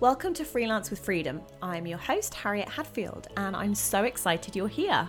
Welcome 0.00 0.32
to 0.34 0.44
Freelance 0.44 0.90
with 0.90 1.00
Freedom. 1.00 1.42
I'm 1.60 1.84
your 1.84 1.98
host, 1.98 2.32
Harriet 2.32 2.68
Hadfield, 2.68 3.26
and 3.36 3.56
I'm 3.56 3.74
so 3.74 4.04
excited 4.04 4.54
you're 4.54 4.68
here. 4.68 5.08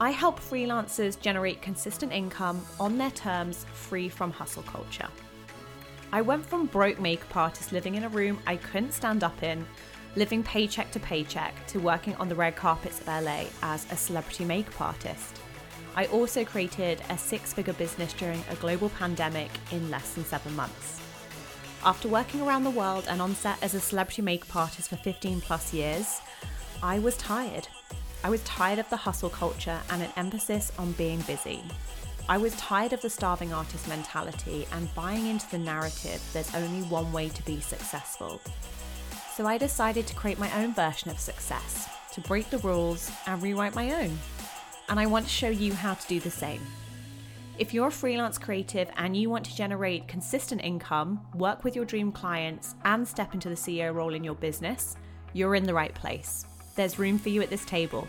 I 0.00 0.10
help 0.10 0.40
freelancers 0.40 1.20
generate 1.20 1.62
consistent 1.62 2.10
income 2.12 2.66
on 2.80 2.98
their 2.98 3.12
terms, 3.12 3.66
free 3.72 4.08
from 4.08 4.32
hustle 4.32 4.64
culture. 4.64 5.06
I 6.10 6.22
went 6.22 6.44
from 6.44 6.66
broke 6.66 6.98
makeup 6.98 7.36
artist 7.36 7.70
living 7.70 7.94
in 7.94 8.02
a 8.02 8.08
room 8.08 8.40
I 8.48 8.56
couldn't 8.56 8.90
stand 8.90 9.22
up 9.22 9.44
in, 9.44 9.64
living 10.16 10.42
paycheck 10.42 10.90
to 10.90 10.98
paycheck, 10.98 11.54
to 11.68 11.78
working 11.78 12.16
on 12.16 12.28
the 12.28 12.34
red 12.34 12.56
carpets 12.56 13.00
of 13.00 13.06
LA 13.06 13.44
as 13.62 13.86
a 13.92 13.96
celebrity 13.96 14.44
makeup 14.44 14.80
artist. 14.80 15.40
I 15.94 16.06
also 16.06 16.44
created 16.44 17.00
a 17.10 17.16
six 17.16 17.52
figure 17.52 17.74
business 17.74 18.12
during 18.12 18.42
a 18.50 18.56
global 18.56 18.88
pandemic 18.88 19.52
in 19.70 19.88
less 19.88 20.14
than 20.14 20.24
seven 20.24 20.56
months. 20.56 21.05
After 21.86 22.08
working 22.08 22.42
around 22.42 22.64
the 22.64 22.70
world 22.70 23.04
and 23.08 23.22
on 23.22 23.36
set 23.36 23.62
as 23.62 23.74
a 23.74 23.78
celebrity 23.78 24.20
makeup 24.20 24.56
artist 24.56 24.88
for 24.88 24.96
15 24.96 25.40
plus 25.40 25.72
years, 25.72 26.20
I 26.82 26.98
was 26.98 27.16
tired. 27.16 27.68
I 28.24 28.28
was 28.28 28.42
tired 28.42 28.80
of 28.80 28.90
the 28.90 28.96
hustle 28.96 29.30
culture 29.30 29.78
and 29.90 30.02
an 30.02 30.10
emphasis 30.16 30.72
on 30.80 30.90
being 30.92 31.20
busy. 31.20 31.62
I 32.28 32.38
was 32.38 32.56
tired 32.56 32.92
of 32.92 33.02
the 33.02 33.08
starving 33.08 33.52
artist 33.52 33.86
mentality 33.86 34.66
and 34.72 34.92
buying 34.96 35.28
into 35.28 35.48
the 35.48 35.58
narrative 35.58 36.20
there's 36.32 36.52
only 36.56 36.82
one 36.88 37.12
way 37.12 37.28
to 37.28 37.42
be 37.44 37.60
successful. 37.60 38.40
So 39.36 39.46
I 39.46 39.56
decided 39.56 40.08
to 40.08 40.14
create 40.16 40.40
my 40.40 40.52
own 40.60 40.74
version 40.74 41.12
of 41.12 41.20
success, 41.20 41.88
to 42.14 42.20
break 42.22 42.50
the 42.50 42.58
rules 42.58 43.12
and 43.28 43.40
rewrite 43.40 43.76
my 43.76 43.92
own. 43.92 44.18
And 44.88 44.98
I 44.98 45.06
want 45.06 45.26
to 45.26 45.32
show 45.32 45.50
you 45.50 45.72
how 45.72 45.94
to 45.94 46.08
do 46.08 46.18
the 46.18 46.32
same. 46.32 46.62
If 47.58 47.72
you're 47.72 47.88
a 47.88 47.90
freelance 47.90 48.36
creative 48.36 48.90
and 48.98 49.16
you 49.16 49.30
want 49.30 49.46
to 49.46 49.56
generate 49.56 50.08
consistent 50.08 50.60
income, 50.62 51.26
work 51.34 51.64
with 51.64 51.74
your 51.74 51.86
dream 51.86 52.12
clients, 52.12 52.74
and 52.84 53.08
step 53.08 53.32
into 53.32 53.48
the 53.48 53.54
CEO 53.54 53.94
role 53.94 54.12
in 54.12 54.22
your 54.22 54.34
business, 54.34 54.96
you're 55.32 55.54
in 55.54 55.64
the 55.64 55.72
right 55.72 55.94
place. 55.94 56.44
There's 56.74 56.98
room 56.98 57.18
for 57.18 57.30
you 57.30 57.40
at 57.40 57.48
this 57.48 57.64
table 57.64 58.06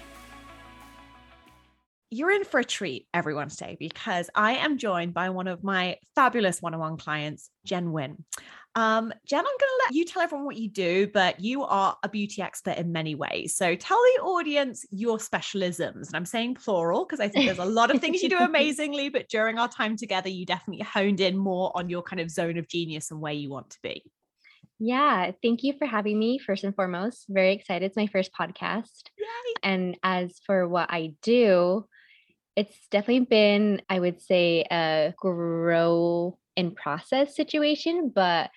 you're 2.10 2.32
in 2.32 2.46
for 2.46 2.62
a 2.62 2.64
treat 2.64 3.06
everyone 3.14 3.50
today 3.50 3.76
because 3.78 4.30
I 4.34 4.54
am 4.56 4.78
joined 4.78 5.14
by 5.14 5.30
one 5.30 5.48
of 5.48 5.64
my 5.64 5.98
fabulous 6.16 6.62
one 6.62 6.74
on 6.74 6.80
one 6.80 6.98
clients, 6.98 7.50
Jen 7.66 7.92
Wynn. 7.92 8.24
Um, 8.78 9.12
Jen, 9.26 9.40
I'm 9.40 9.44
going 9.44 9.58
to 9.58 9.84
let 9.88 9.96
you 9.96 10.06
tell 10.06 10.22
everyone 10.22 10.46
what 10.46 10.56
you 10.56 10.70
do, 10.70 11.08
but 11.08 11.40
you 11.40 11.64
are 11.64 11.98
a 12.04 12.10
beauty 12.10 12.44
expert 12.44 12.78
in 12.78 12.92
many 12.92 13.16
ways. 13.16 13.56
So 13.56 13.76
tell 13.76 13.98
the 13.98 14.22
audience 14.22 14.86
your 14.92 15.18
specialisms. 15.18 16.06
And 16.06 16.16
I'm 16.16 16.26
saying 16.26 16.56
plural 16.56 17.04
because 17.04 17.20
I 17.20 17.28
think 17.28 17.48
there's 17.48 17.58
a 17.58 17.66
lot 17.66 17.90
of 17.90 18.00
things 18.00 18.22
you 18.22 18.30
do 18.30 18.38
amazingly, 18.40 19.10
but 19.10 19.30
during 19.30 19.58
our 19.58 19.68
time 19.68 19.98
together, 19.98 20.30
you 20.30 20.46
definitely 20.46 20.84
honed 20.84 21.22
in 21.22 21.36
more 21.36 21.72
on 21.74 21.90
your 21.90 22.04
kind 22.04 22.20
of 22.20 22.30
zone 22.30 22.60
of 22.60 22.68
genius 22.68 23.10
and 23.10 23.20
where 23.20 23.34
you 23.34 23.50
want 23.50 23.72
to 23.72 23.80
be. 23.82 24.04
Yeah, 24.78 25.32
thank 25.42 25.64
you 25.64 25.74
for 25.80 25.88
having 25.88 26.20
me 26.20 26.38
first 26.38 26.64
and 26.64 26.76
foremost. 26.76 27.26
Very 27.28 27.54
excited. 27.54 27.84
It's 27.84 27.98
my 27.98 28.06
first 28.06 28.30
podcast. 28.32 29.02
Yay. 29.18 29.54
And 29.64 29.98
as 30.04 30.40
for 30.46 30.68
what 30.68 30.92
I 30.92 31.16
do, 31.24 31.88
it's 32.56 32.78
definitely 32.92 33.26
been, 33.26 33.82
I 33.90 34.00
would 34.00 34.22
say, 34.22 34.66
a 34.70 35.16
grow 35.18 36.38
in 36.58 36.72
process 36.72 37.36
situation, 37.36 38.12
but 38.14 38.50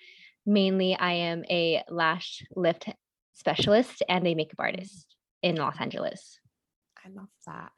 mainly 0.45 0.97
I 0.97 1.13
am 1.13 1.45
a 1.49 1.83
lash 1.87 2.43
lift 2.55 2.89
specialist 3.33 4.03
and 4.09 4.27
a 4.27 4.35
makeup 4.35 4.57
mm-hmm. 4.57 4.75
artist 4.75 5.15
in 5.41 5.55
Los 5.55 5.79
Angeles. 5.79 6.39
I 7.05 7.09
love 7.09 7.29
that. 7.45 7.71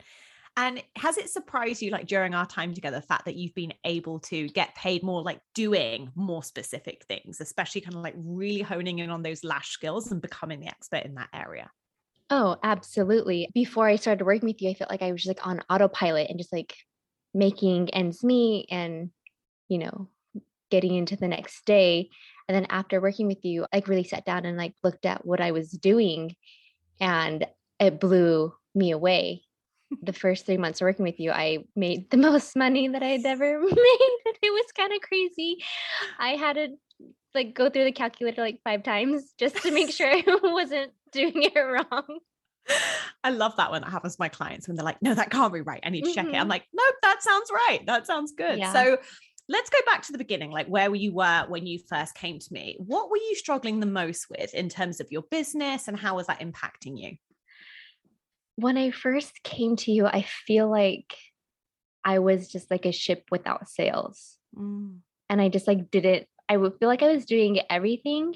And 0.55 0.83
has 0.97 1.17
it 1.17 1.29
surprised 1.29 1.81
you, 1.81 1.89
like 1.89 2.07
during 2.07 2.33
our 2.35 2.45
time 2.45 2.73
together, 2.73 2.97
the 2.97 3.05
fact 3.05 3.25
that 3.25 3.35
you've 3.35 3.55
been 3.55 3.73
able 3.85 4.19
to 4.19 4.47
get 4.49 4.75
paid 4.75 5.01
more, 5.01 5.23
like 5.23 5.41
doing 5.55 6.11
more 6.15 6.43
specific 6.43 7.03
things, 7.07 7.41
especially 7.41 7.81
kind 7.81 7.95
of 7.95 8.01
like 8.01 8.13
really 8.17 8.61
honing 8.61 8.99
in 8.99 9.09
on 9.09 9.23
those 9.23 9.43
lash 9.43 9.69
skills 9.69 10.11
and 10.11 10.21
becoming 10.21 10.59
the 10.59 10.67
expert 10.67 11.05
in 11.05 11.15
that 11.15 11.29
area? 11.33 11.71
Oh, 12.29 12.57
absolutely. 12.63 13.49
Before 13.53 13.87
I 13.87 13.95
started 13.95 14.23
working 14.25 14.47
with 14.47 14.61
you, 14.61 14.69
I 14.69 14.75
felt 14.75 14.91
like 14.91 15.01
I 15.01 15.11
was 15.11 15.23
just 15.23 15.35
like 15.35 15.45
on 15.45 15.61
autopilot 15.69 16.29
and 16.29 16.37
just 16.37 16.53
like 16.53 16.75
making 17.33 17.89
ends 17.89 18.23
meet 18.23 18.67
and, 18.69 19.09
you 19.73 19.79
know, 19.79 20.07
getting 20.69 20.93
into 20.93 21.15
the 21.15 21.27
next 21.27 21.65
day. 21.65 22.09
And 22.47 22.55
then 22.55 22.67
after 22.69 23.01
working 23.01 23.27
with 23.27 23.43
you, 23.43 23.63
I 23.63 23.77
like 23.77 23.87
really 23.87 24.03
sat 24.03 24.23
down 24.23 24.45
and 24.45 24.55
like 24.55 24.73
looked 24.83 25.05
at 25.05 25.25
what 25.25 25.41
I 25.41 25.51
was 25.51 25.71
doing 25.71 26.35
and 27.01 27.47
it 27.79 27.99
blew 27.99 28.53
me 28.75 28.91
away. 28.91 29.43
the 30.01 30.13
first 30.13 30.45
three 30.45 30.57
months 30.57 30.79
of 30.81 30.85
working 30.85 31.05
with 31.05 31.19
you, 31.19 31.31
I 31.31 31.65
made 31.75 32.09
the 32.11 32.17
most 32.29 32.55
money 32.55 32.87
that 32.87 33.01
I'd 33.01 33.25
ever 33.25 33.59
made. 33.61 33.75
it 33.75 34.53
was 34.53 34.71
kind 34.77 34.93
of 34.93 35.01
crazy. 35.01 35.57
I 36.19 36.29
had 36.29 36.53
to 36.53 36.67
like 37.33 37.55
go 37.55 37.69
through 37.69 37.85
the 37.85 37.91
calculator 37.91 38.41
like 38.41 38.59
five 38.63 38.83
times 38.83 39.33
just 39.39 39.55
to 39.63 39.71
make 39.71 39.91
sure 39.91 40.07
I 40.11 40.23
wasn't 40.43 40.91
doing 41.11 41.43
it 41.43 41.59
wrong. 41.59 42.19
I 43.23 43.31
love 43.31 43.57
that 43.57 43.71
when 43.71 43.81
that 43.81 43.91
happens 43.91 44.15
to 44.15 44.21
my 44.21 44.29
clients 44.29 44.67
when 44.67 44.77
they're 44.77 44.85
like, 44.85 45.01
no, 45.01 45.13
that 45.13 45.29
can't 45.29 45.53
be 45.53 45.61
right. 45.61 45.81
I 45.83 45.89
need 45.89 46.05
to 46.05 46.13
check 46.13 46.25
mm-hmm. 46.25 46.35
it. 46.35 46.37
I'm 46.37 46.43
mm-hmm. 46.43 46.51
like, 46.51 46.65
nope, 46.73 46.95
that 47.01 47.23
sounds 47.23 47.51
right. 47.51 47.85
That 47.85 48.07
sounds 48.07 48.31
good. 48.31 48.59
Yeah. 48.59 48.73
So 48.73 48.97
let's 49.49 49.69
go 49.69 49.79
back 49.85 50.03
to 50.03 50.11
the 50.11 50.17
beginning, 50.17 50.51
like 50.51 50.67
where 50.67 50.89
were 50.89 50.95
you 50.95 51.13
were 51.13 51.45
when 51.47 51.65
you 51.65 51.79
first 51.89 52.15
came 52.15 52.39
to 52.39 52.53
me. 52.53 52.77
What 52.79 53.09
were 53.09 53.17
you 53.17 53.35
struggling 53.35 53.79
the 53.79 53.85
most 53.85 54.27
with 54.29 54.53
in 54.53 54.69
terms 54.69 54.99
of 54.99 55.11
your 55.11 55.23
business 55.23 55.87
and 55.87 55.97
how 55.97 56.15
was 56.15 56.27
that 56.27 56.39
impacting 56.39 56.97
you? 56.97 57.17
When 58.55 58.77
I 58.77 58.91
first 58.91 59.43
came 59.43 59.75
to 59.77 59.91
you, 59.91 60.05
I 60.05 60.25
feel 60.45 60.69
like 60.69 61.15
I 62.05 62.19
was 62.19 62.49
just 62.49 62.69
like 62.69 62.85
a 62.85 62.91
ship 62.91 63.25
without 63.31 63.67
sails. 63.67 64.37
Mm. 64.57 64.99
And 65.29 65.41
I 65.41 65.49
just 65.49 65.67
like 65.67 65.89
didn't, 65.89 66.27
I 66.47 66.57
would 66.57 66.77
feel 66.79 66.87
like 66.87 67.01
I 67.01 67.13
was 67.13 67.25
doing 67.25 67.59
everything, 67.69 68.35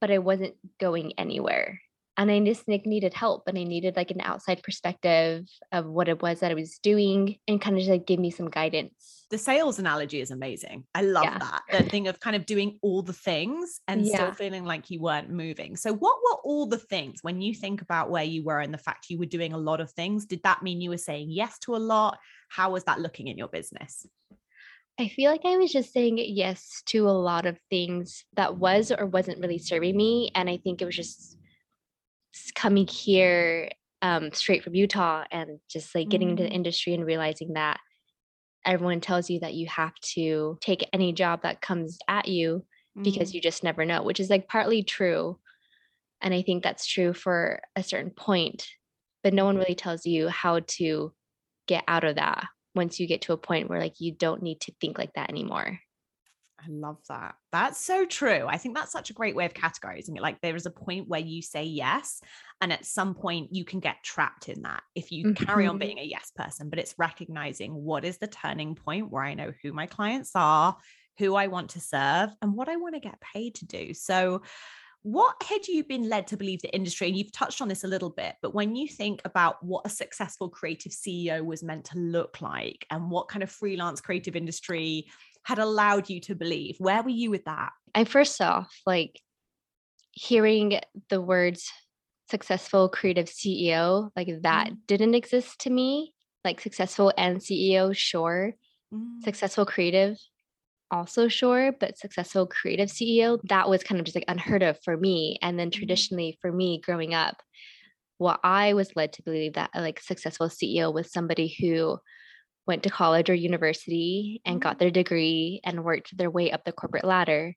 but 0.00 0.10
I 0.10 0.18
wasn't 0.18 0.54
going 0.78 1.14
anywhere 1.18 1.80
and 2.16 2.30
I 2.30 2.40
just 2.40 2.68
like, 2.68 2.86
needed 2.86 3.14
help 3.14 3.44
and 3.46 3.58
I 3.58 3.64
needed 3.64 3.96
like 3.96 4.10
an 4.10 4.20
outside 4.20 4.62
perspective 4.62 5.46
of 5.72 5.86
what 5.86 6.08
it 6.08 6.22
was 6.22 6.40
that 6.40 6.50
I 6.50 6.54
was 6.54 6.78
doing 6.78 7.36
and 7.46 7.60
kind 7.60 7.76
of 7.76 7.80
just 7.80 7.90
like 7.90 8.06
give 8.06 8.18
me 8.18 8.30
some 8.30 8.48
guidance. 8.48 9.24
The 9.30 9.38
sails 9.38 9.78
analogy 9.78 10.20
is 10.20 10.30
amazing. 10.30 10.84
I 10.94 11.02
love 11.02 11.24
yeah. 11.24 11.38
that. 11.38 11.62
The 11.70 11.82
thing 11.90 12.06
of 12.08 12.20
kind 12.20 12.36
of 12.36 12.46
doing 12.46 12.78
all 12.80 13.02
the 13.02 13.12
things 13.12 13.80
and 13.88 14.06
yeah. 14.06 14.14
still 14.14 14.32
feeling 14.32 14.64
like 14.64 14.88
you 14.88 15.00
weren't 15.00 15.30
moving. 15.30 15.76
So 15.76 15.92
what 15.92 16.16
were 16.22 16.38
all 16.44 16.66
the 16.66 16.78
things 16.78 17.18
when 17.22 17.40
you 17.40 17.52
think 17.52 17.82
about 17.82 18.10
where 18.10 18.24
you 18.24 18.44
were 18.44 18.60
and 18.60 18.72
the 18.72 18.78
fact 18.78 19.06
you 19.10 19.18
were 19.18 19.26
doing 19.26 19.52
a 19.52 19.58
lot 19.58 19.80
of 19.80 19.90
things? 19.90 20.26
Did 20.26 20.42
that 20.44 20.62
mean 20.62 20.80
you 20.80 20.90
were 20.90 20.98
saying 20.98 21.28
yes 21.30 21.58
to 21.60 21.74
a 21.74 21.78
lot? 21.78 22.18
How 22.48 22.70
was 22.70 22.84
that 22.84 23.00
looking 23.00 23.26
in 23.26 23.36
your 23.36 23.48
business? 23.48 24.06
I 24.98 25.08
feel 25.08 25.30
like 25.30 25.44
I 25.44 25.58
was 25.58 25.72
just 25.72 25.92
saying 25.92 26.18
yes 26.18 26.82
to 26.86 27.08
a 27.08 27.10
lot 27.10 27.44
of 27.44 27.58
things 27.68 28.24
that 28.34 28.56
was 28.56 28.90
or 28.90 29.04
wasn't 29.06 29.40
really 29.40 29.58
serving 29.58 29.94
me. 29.96 30.30
And 30.34 30.48
I 30.48 30.56
think 30.56 30.80
it 30.80 30.86
was 30.86 30.96
just 30.96 31.36
coming 32.54 32.86
here 32.86 33.70
um, 34.02 34.32
straight 34.32 34.62
from 34.62 34.74
Utah 34.74 35.24
and 35.30 35.58
just 35.68 35.94
like 35.94 36.08
getting 36.08 36.28
mm. 36.28 36.30
into 36.32 36.42
the 36.44 36.50
mm. 36.50 36.54
industry 36.54 36.94
and 36.94 37.04
realizing 37.04 37.54
that 37.54 37.80
everyone 38.64 39.00
tells 39.00 39.30
you 39.30 39.40
that 39.40 39.54
you 39.54 39.66
have 39.68 39.94
to 40.14 40.58
take 40.60 40.88
any 40.92 41.12
job 41.12 41.42
that 41.42 41.60
comes 41.60 41.98
at 42.08 42.28
you 42.28 42.64
mm. 42.96 43.04
because 43.04 43.34
you 43.34 43.40
just 43.40 43.64
never 43.64 43.84
know, 43.84 44.02
which 44.02 44.20
is 44.20 44.30
like 44.30 44.48
partly 44.48 44.82
true. 44.82 45.38
And 46.20 46.34
I 46.34 46.42
think 46.42 46.62
that's 46.62 46.86
true 46.86 47.12
for 47.12 47.60
a 47.74 47.82
certain 47.82 48.10
point, 48.10 48.66
but 49.22 49.34
no 49.34 49.44
one 49.44 49.56
really 49.56 49.74
tells 49.74 50.04
you 50.04 50.28
how 50.28 50.60
to 50.60 51.12
get 51.66 51.84
out 51.88 52.04
of 52.04 52.16
that 52.16 52.46
once 52.74 53.00
you 53.00 53.06
get 53.06 53.22
to 53.22 53.32
a 53.32 53.38
point 53.38 53.68
where 53.68 53.80
like 53.80 54.00
you 54.00 54.12
don't 54.12 54.42
need 54.42 54.60
to 54.62 54.72
think 54.80 54.98
like 54.98 55.12
that 55.14 55.30
anymore. 55.30 55.78
I 56.58 56.66
love 56.68 56.98
that. 57.08 57.34
That's 57.52 57.78
so 57.78 58.06
true. 58.06 58.46
I 58.48 58.56
think 58.56 58.74
that's 58.74 58.92
such 58.92 59.10
a 59.10 59.14
great 59.14 59.36
way 59.36 59.44
of 59.44 59.54
categorizing 59.54 60.16
it. 60.16 60.22
Like 60.22 60.40
there 60.40 60.56
is 60.56 60.66
a 60.66 60.70
point 60.70 61.08
where 61.08 61.20
you 61.20 61.42
say 61.42 61.64
yes, 61.64 62.20
and 62.60 62.72
at 62.72 62.86
some 62.86 63.14
point 63.14 63.54
you 63.54 63.64
can 63.64 63.80
get 63.80 64.02
trapped 64.02 64.48
in 64.48 64.62
that 64.62 64.82
if 64.94 65.12
you 65.12 65.26
mm-hmm. 65.26 65.44
carry 65.44 65.66
on 65.66 65.74
mm-hmm. 65.74 65.80
being 65.80 65.98
a 65.98 66.04
yes 66.04 66.32
person. 66.34 66.70
But 66.70 66.78
it's 66.78 66.94
recognizing 66.98 67.74
what 67.74 68.04
is 68.04 68.18
the 68.18 68.26
turning 68.26 68.74
point 68.74 69.10
where 69.10 69.22
I 69.22 69.34
know 69.34 69.52
who 69.62 69.72
my 69.72 69.86
clients 69.86 70.32
are, 70.34 70.76
who 71.18 71.34
I 71.34 71.48
want 71.48 71.70
to 71.70 71.80
serve, 71.80 72.30
and 72.40 72.54
what 72.54 72.68
I 72.68 72.76
want 72.76 72.94
to 72.94 73.00
get 73.00 73.20
paid 73.20 73.56
to 73.56 73.66
do. 73.66 73.92
So, 73.92 74.42
what 75.02 75.40
had 75.48 75.68
you 75.68 75.84
been 75.84 76.08
led 76.08 76.26
to 76.26 76.36
believe 76.36 76.60
the 76.62 76.74
industry 76.74 77.06
and 77.06 77.16
you've 77.16 77.30
touched 77.30 77.62
on 77.62 77.68
this 77.68 77.84
a 77.84 77.86
little 77.86 78.10
bit 78.10 78.34
but 78.42 78.52
when 78.52 78.74
you 78.74 78.88
think 78.88 79.20
about 79.24 79.62
what 79.62 79.86
a 79.86 79.88
successful 79.88 80.48
creative 80.48 80.90
ceo 80.90 81.44
was 81.44 81.62
meant 81.62 81.84
to 81.84 81.96
look 81.96 82.40
like 82.40 82.84
and 82.90 83.08
what 83.08 83.28
kind 83.28 83.44
of 83.44 83.48
freelance 83.48 84.00
creative 84.00 84.34
industry 84.34 85.06
had 85.46 85.60
allowed 85.60 86.10
you 86.10 86.20
to 86.20 86.34
believe. 86.34 86.74
Where 86.80 87.04
were 87.04 87.08
you 87.08 87.30
with 87.30 87.44
that? 87.44 87.70
I 87.94 88.02
first 88.02 88.42
off, 88.42 88.80
like 88.84 89.20
hearing 90.10 90.80
the 91.08 91.22
words 91.22 91.70
successful 92.28 92.88
creative 92.88 93.26
CEO, 93.26 94.10
like 94.16 94.28
that 94.42 94.70
mm. 94.70 94.76
didn't 94.88 95.14
exist 95.14 95.60
to 95.60 95.70
me. 95.70 96.12
Like 96.44 96.60
successful 96.60 97.12
and 97.16 97.38
CEO, 97.38 97.96
sure. 97.96 98.54
Mm. 98.92 99.22
Successful 99.22 99.64
creative, 99.64 100.18
also 100.90 101.28
sure, 101.28 101.70
but 101.78 101.96
successful 101.96 102.48
creative 102.48 102.88
CEO, 102.88 103.38
that 103.44 103.68
was 103.68 103.84
kind 103.84 104.00
of 104.00 104.04
just 104.04 104.16
like 104.16 104.24
unheard 104.26 104.64
of 104.64 104.80
for 104.82 104.96
me. 104.96 105.38
And 105.42 105.56
then 105.56 105.70
mm. 105.70 105.74
traditionally 105.74 106.38
for 106.40 106.50
me 106.50 106.80
growing 106.84 107.14
up, 107.14 107.40
what 108.18 108.40
I 108.42 108.72
was 108.74 108.96
led 108.96 109.12
to 109.12 109.22
believe 109.22 109.52
that 109.52 109.70
like 109.76 110.00
successful 110.00 110.48
CEO 110.48 110.92
was 110.92 111.12
somebody 111.12 111.54
who 111.60 112.00
went 112.66 112.82
to 112.82 112.90
college 112.90 113.30
or 113.30 113.34
university 113.34 114.40
and 114.44 114.60
got 114.60 114.74
mm-hmm. 114.74 114.78
their 114.80 114.90
degree 114.90 115.60
and 115.64 115.84
worked 115.84 116.16
their 116.16 116.30
way 116.30 116.50
up 116.50 116.64
the 116.64 116.72
corporate 116.72 117.04
ladder. 117.04 117.54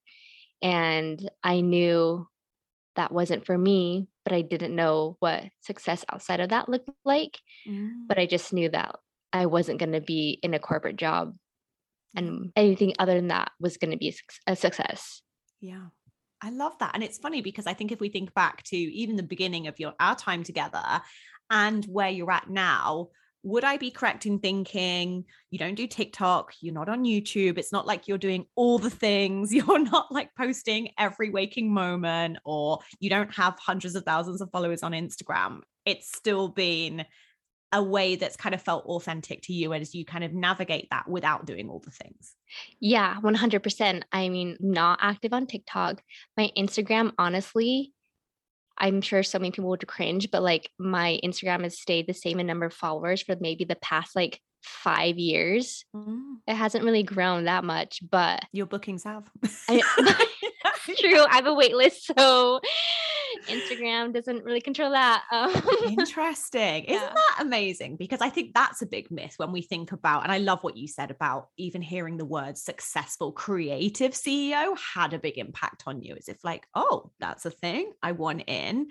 And 0.62 1.30
I 1.44 1.62
knew 1.62 2.28
that 2.96 3.12
wasn't 3.12 3.46
for 3.46 3.58
me, 3.58 4.08
but 4.24 4.34
I 4.34 4.42
didn't 4.42 4.76
know 4.76 5.16
what 5.20 5.44
success 5.62 6.04
outside 6.12 6.42
of 6.42 6.50
that 6.50 6.70
looked 6.70 6.90
like. 7.06 7.38
Mm. 7.68 8.08
But 8.08 8.20
I 8.20 8.26
just 8.26 8.52
knew 8.52 8.70
that 8.70 8.96
I 9.32 9.46
wasn't 9.46 9.80
going 9.80 9.94
to 9.94 10.02
be 10.02 10.40
in 10.44 10.54
a 10.54 10.60
corporate 10.60 10.98
job 10.98 11.36
and 12.16 12.52
anything 12.56 12.94
other 13.00 13.16
than 13.16 13.28
that 13.28 13.52
was 13.60 13.78
going 13.78 13.92
to 13.92 13.98
be 13.98 14.16
a 14.48 14.56
success. 14.56 15.22
Yeah. 15.62 15.88
I 16.42 16.52
love 16.52 16.74
that. 16.80 16.92
And 16.94 17.04
it's 17.04 17.18
funny 17.18 17.42
because 17.42 17.68
I 17.68 17.74
think 17.74 17.92
if 17.92 18.00
we 18.00 18.10
think 18.10 18.34
back 18.34 18.64
to 18.64 18.78
even 18.78 19.16
the 19.16 19.24
beginning 19.24 19.68
of 19.68 19.80
your 19.80 19.94
our 20.00 20.16
time 20.16 20.44
together 20.44 21.02
and 21.50 21.86
where 21.86 22.10
you're 22.10 22.32
at 22.32 22.50
now, 22.50 23.10
would 23.44 23.64
I 23.64 23.78
be 23.78 23.92
correct 23.92 24.26
in 24.26 24.40
thinking 24.40 25.26
you 25.50 25.60
don't 25.60 25.76
do 25.76 25.88
TikTok, 25.88 26.54
you're 26.62 26.74
not 26.74 26.90
on 26.90 27.06
YouTube, 27.06 27.58
it's 27.58 27.72
not 27.72 27.88
like 27.88 28.08
you're 28.08 28.18
doing 28.18 28.46
all 28.56 28.80
the 28.80 28.90
things, 28.90 29.54
you're 29.54 29.80
not 29.80 30.12
like 30.12 30.30
posting 30.38 30.90
every 30.98 31.30
waking 31.30 31.74
moment, 31.74 32.38
or 32.46 32.80
you 33.00 33.10
don't 33.10 33.34
have 33.34 33.58
hundreds 33.60 33.96
of 33.96 34.04
thousands 34.04 34.42
of 34.42 34.52
followers 34.52 34.84
on 34.84 34.92
Instagram. 34.92 35.62
It's 35.86 36.16
still 36.16 36.50
been 36.50 37.06
a 37.72 37.84
way 37.84 38.16
that's 38.16 38.36
kind 38.36 38.56
of 38.56 38.62
felt 38.62 38.86
authentic 38.86 39.44
to 39.44 39.54
you 39.54 39.74
as 39.74 39.94
you 39.94 40.04
kind 40.04 40.24
of 40.24 40.34
navigate 40.34 40.88
that 40.90 41.08
without 41.08 41.46
doing 41.46 41.70
all 41.70 41.80
the 41.80 41.92
things. 41.92 42.36
Yeah, 42.80 43.16
100%. 43.22 44.04
I 44.12 44.30
mean, 44.30 44.58
not 44.60 45.00
active 45.02 45.34
on 45.34 45.46
TikTok. 45.46 46.02
My 46.36 46.52
Instagram, 46.58 47.12
honestly, 47.20 47.94
I'm 48.80 49.02
sure 49.02 49.24
so 49.24 49.40
many 49.40 49.52
people 49.52 49.70
would 49.70 49.88
cringe, 49.88 50.32
but 50.32 50.42
like 50.42 50.70
my 50.78 51.20
Instagram 51.24 51.64
has 51.64 51.80
stayed 51.80 52.08
the 52.08 52.14
same 52.14 52.40
in 52.40 52.48
number 52.48 52.66
of 52.66 52.74
followers 52.74 53.22
for 53.22 53.36
maybe 53.40 53.66
the 53.66 53.76
past 53.76 54.16
like 54.16 54.40
five 54.62 55.18
years. 55.18 55.86
Mm. 55.96 56.38
It 56.48 56.56
hasn't 56.56 56.84
really 56.84 57.04
grown 57.04 57.46
that 57.46 57.64
much, 57.64 58.00
but 58.10 58.44
your 58.52 58.66
bookings 58.66 59.04
have. 59.04 59.30
I, 59.68 59.82
true. 61.00 61.26
I 61.30 61.36
have 61.36 61.48
a 61.48 61.54
wait 61.54 61.76
list, 61.76 62.12
so 62.18 62.60
Instagram 63.50 64.14
doesn't 64.14 64.44
really 64.44 64.62
control 64.62 64.92
that. 64.92 65.24
Um, 65.32 65.54
Interesting. 65.88 66.86
Yeah. 66.86 66.96
Isn't 66.96 67.16
that 67.16 67.38
amazing? 67.40 67.98
Because 67.98 68.22
I 68.22 68.30
think 68.30 68.54
that's 68.54 68.82
a 68.82 68.86
big 68.86 69.10
myth 69.12 69.34
when 69.38 69.52
we 69.52 69.62
think 69.62 69.92
about, 69.92 70.24
and 70.24 70.32
I 70.32 70.38
love 70.38 70.64
what 70.64 70.78
you 70.78 70.88
said 70.88 71.12
about 71.12 71.50
even 71.58 71.82
hearing 71.82 72.18
the 72.18 72.26
word 72.26 72.58
successful 72.58 73.32
creative 73.32 74.12
CEO 74.12 74.78
had 74.96 75.14
a 75.14 75.20
big 75.20 75.38
impact 75.38 75.84
on 75.86 76.02
you. 76.02 76.16
As 76.16 76.28
if, 76.28 76.44
like, 76.44 76.66
oh, 76.76 77.12
that's 77.20 77.46
a 77.46 77.52
thing. 77.52 77.92
I 78.02 78.14
want 78.14 78.44
in. 78.48 78.88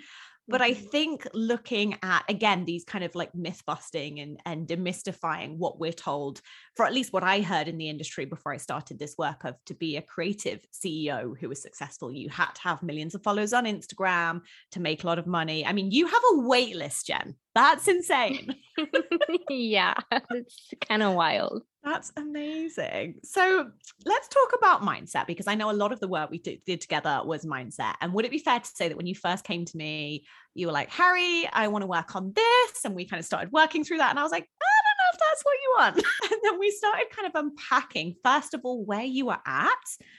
But 0.48 0.62
I 0.62 0.72
mm-hmm. 0.72 0.86
think 0.86 1.28
looking 1.34 1.98
at 2.02 2.24
again 2.28 2.64
these 2.64 2.84
kind 2.84 3.04
of 3.04 3.14
like 3.14 3.34
myth 3.34 3.62
busting 3.66 4.20
and, 4.20 4.40
and 4.46 4.66
demystifying 4.66 5.56
what 5.58 5.78
we're 5.78 5.92
told, 5.92 6.40
for 6.74 6.86
at 6.86 6.94
least 6.94 7.12
what 7.12 7.22
I 7.22 7.40
heard 7.40 7.68
in 7.68 7.78
the 7.78 7.88
industry 7.88 8.24
before 8.24 8.52
I 8.52 8.56
started 8.56 8.98
this 8.98 9.16
work 9.18 9.44
of 9.44 9.56
to 9.66 9.74
be 9.74 9.96
a 9.96 10.02
creative 10.02 10.60
CEO 10.72 11.38
who 11.38 11.48
was 11.48 11.60
successful, 11.60 12.10
you 12.10 12.28
had 12.28 12.52
to 12.52 12.62
have 12.62 12.82
millions 12.82 13.14
of 13.14 13.22
followers 13.22 13.52
on 13.52 13.64
Instagram 13.64 14.40
to 14.72 14.80
make 14.80 15.04
a 15.04 15.06
lot 15.06 15.18
of 15.18 15.26
money. 15.26 15.66
I 15.66 15.72
mean, 15.72 15.90
you 15.90 16.06
have 16.06 16.22
a 16.32 16.40
wait 16.40 16.76
list, 16.76 17.06
Jen. 17.06 17.34
That's 17.54 17.88
insane. 17.88 18.54
yeah, 19.50 19.94
it's 20.30 20.72
kind 20.88 21.02
of 21.02 21.14
wild. 21.14 21.62
That's 21.84 22.12
amazing. 22.16 23.20
So 23.22 23.70
let's 24.04 24.28
talk 24.28 24.52
about 24.56 24.82
mindset 24.82 25.26
because 25.26 25.46
I 25.46 25.54
know 25.54 25.70
a 25.70 25.72
lot 25.72 25.92
of 25.92 26.00
the 26.00 26.08
work 26.08 26.28
we 26.30 26.38
did, 26.38 26.60
did, 26.66 26.80
together 26.80 27.20
was 27.24 27.44
mindset. 27.44 27.94
And 28.00 28.12
would 28.12 28.24
it 28.24 28.30
be 28.30 28.38
fair 28.38 28.58
to 28.58 28.70
say 28.74 28.88
that 28.88 28.96
when 28.96 29.06
you 29.06 29.14
first 29.14 29.44
came 29.44 29.64
to 29.64 29.76
me, 29.76 30.26
you 30.54 30.66
were 30.66 30.72
like, 30.72 30.90
Harry, 30.90 31.48
I 31.52 31.68
want 31.68 31.82
to 31.82 31.86
work 31.86 32.16
on 32.16 32.32
this? 32.34 32.84
And 32.84 32.94
we 32.94 33.06
kind 33.06 33.20
of 33.20 33.26
started 33.26 33.52
working 33.52 33.84
through 33.84 33.98
that. 33.98 34.10
And 34.10 34.18
I 34.18 34.22
was 34.22 34.32
like, 34.32 34.42
I 34.42 34.78
don't 34.84 34.98
know 34.98 35.12
if 35.12 35.20
that's 35.20 35.44
what 35.44 35.56
you 35.62 35.74
want. 35.78 35.96
and 36.32 36.40
then 36.42 36.58
we 36.58 36.70
started 36.72 37.06
kind 37.10 37.28
of 37.28 37.44
unpacking, 37.44 38.16
first 38.24 38.54
of 38.54 38.62
all, 38.64 38.84
where 38.84 39.04
you 39.04 39.26
were 39.26 39.38
at 39.46 39.68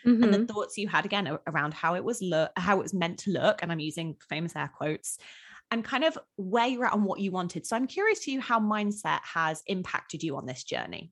mm-hmm. 0.05 0.23
and 0.23 0.33
the 0.33 0.37
mm-hmm. 0.37 0.45
thoughts 0.45 0.77
you 0.77 0.87
had 0.87 1.05
again 1.05 1.37
around 1.45 1.73
how 1.73 1.95
it 1.95 2.03
was 2.03 2.21
look, 2.21 2.51
how 2.55 2.79
it 2.79 2.83
was 2.83 2.93
meant 2.93 3.19
to 3.19 3.31
look. 3.31 3.61
And 3.61 3.71
I'm 3.71 3.81
using 3.81 4.15
famous 4.29 4.55
air 4.55 4.71
quotes 4.73 5.17
and 5.71 5.83
kind 5.83 6.03
of 6.03 6.17
where 6.37 6.67
you're 6.67 6.85
at 6.85 6.95
and 6.95 7.05
what 7.05 7.19
you 7.19 7.31
wanted. 7.31 7.65
So 7.65 7.75
I'm 7.75 7.85
curious 7.85 8.19
to 8.21 8.31
you 8.31 8.39
how 8.39 8.59
mindset 8.59 9.19
has 9.23 9.61
impacted 9.67 10.23
you 10.23 10.37
on 10.37 10.45
this 10.45 10.63
journey. 10.63 11.11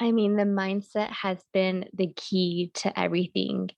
I 0.00 0.12
mean, 0.12 0.36
the 0.36 0.44
mindset 0.44 1.10
has 1.10 1.38
been 1.52 1.86
the 1.94 2.12
key 2.14 2.70
to 2.74 2.98
everything. 2.98 3.70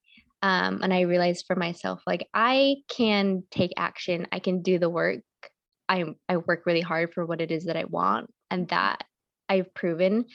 Um, 0.43 0.81
and 0.83 0.93
I 0.93 1.03
realized 1.03 1.47
for 1.47 1.57
myself, 1.57 2.03
like 2.07 2.29
I 2.33 2.77
can 2.89 3.45
take 3.51 3.73
action, 3.77 4.27
I 4.33 4.39
can 4.39 4.63
do 4.63 4.79
the 4.79 4.91
work. 4.91 5.21
I 5.89 6.05
I 6.29 6.37
work 6.37 6.65
really 6.67 6.81
hard 6.81 7.15
for 7.15 7.25
what 7.25 7.41
it 7.41 7.51
is 7.51 7.65
that 7.65 7.77
I 7.77 7.85
want, 7.85 8.33
and 8.51 8.69
that 8.69 9.05
I've 9.49 9.73
proven. 9.75 10.27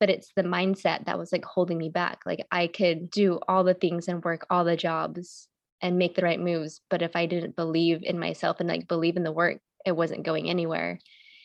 But 0.00 0.10
it's 0.10 0.32
the 0.34 0.42
mindset 0.42 1.06
that 1.06 1.18
was 1.18 1.32
like 1.32 1.44
holding 1.44 1.78
me 1.78 1.88
back. 1.88 2.20
Like 2.24 2.46
I 2.50 2.68
could 2.68 3.10
do 3.10 3.40
all 3.48 3.64
the 3.64 3.74
things 3.74 4.08
and 4.08 4.24
work 4.24 4.46
all 4.50 4.64
the 4.64 4.76
jobs 4.76 5.48
and 5.80 5.98
make 5.98 6.14
the 6.14 6.22
right 6.22 6.40
moves, 6.40 6.80
but 6.90 7.02
if 7.02 7.14
I 7.14 7.26
didn't 7.26 7.54
believe 7.54 8.02
in 8.02 8.18
myself 8.18 8.58
and 8.58 8.68
like 8.68 8.88
believe 8.88 9.16
in 9.16 9.22
the 9.22 9.32
work, 9.32 9.58
it 9.86 9.92
wasn't 9.92 10.24
going 10.24 10.50
anywhere. 10.50 10.98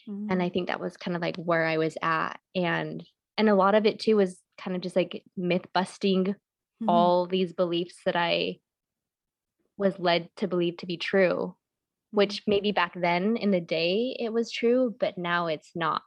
Mm-hmm. 0.10 0.31
And 0.31 0.42
I 0.42 0.50
think 0.50 0.68
that 0.68 0.80
was 0.80 0.98
kind 0.98 1.16
of 1.16 1.22
like 1.22 1.36
where 1.36 1.66
I 1.66 1.78
was 1.78 1.98
at, 2.02 2.40
and 2.56 3.04
and 3.38 3.50
a 3.50 3.56
lot 3.56 3.75
of 3.75 3.85
it 3.85 4.00
too 4.00 4.15
was 4.15 4.39
kind 4.57 4.75
of 4.75 4.81
just 4.81 4.95
like 4.95 5.24
myth 5.35 5.65
busting 5.74 6.25
mm-hmm. 6.25 6.89
all 6.89 7.25
these 7.25 7.53
beliefs 7.53 7.95
that 8.06 8.15
I 8.15 8.57
was 9.77 9.97
led 10.00 10.30
to 10.38 10.47
believe 10.47 10.77
to 10.77 10.85
be 10.85 10.97
true, 10.97 11.56
which 12.12 12.41
mm-hmm. 12.41 12.51
maybe 12.51 12.71
back 12.71 12.94
then 12.95 13.38
in 13.38 13.51
the 13.51 13.62
day 13.62 14.15
it 14.19 14.31
was 14.31 14.51
true, 14.51 14.95
but 15.00 15.18
now 15.18 15.47
it's 15.47 15.71
not. 15.75 16.03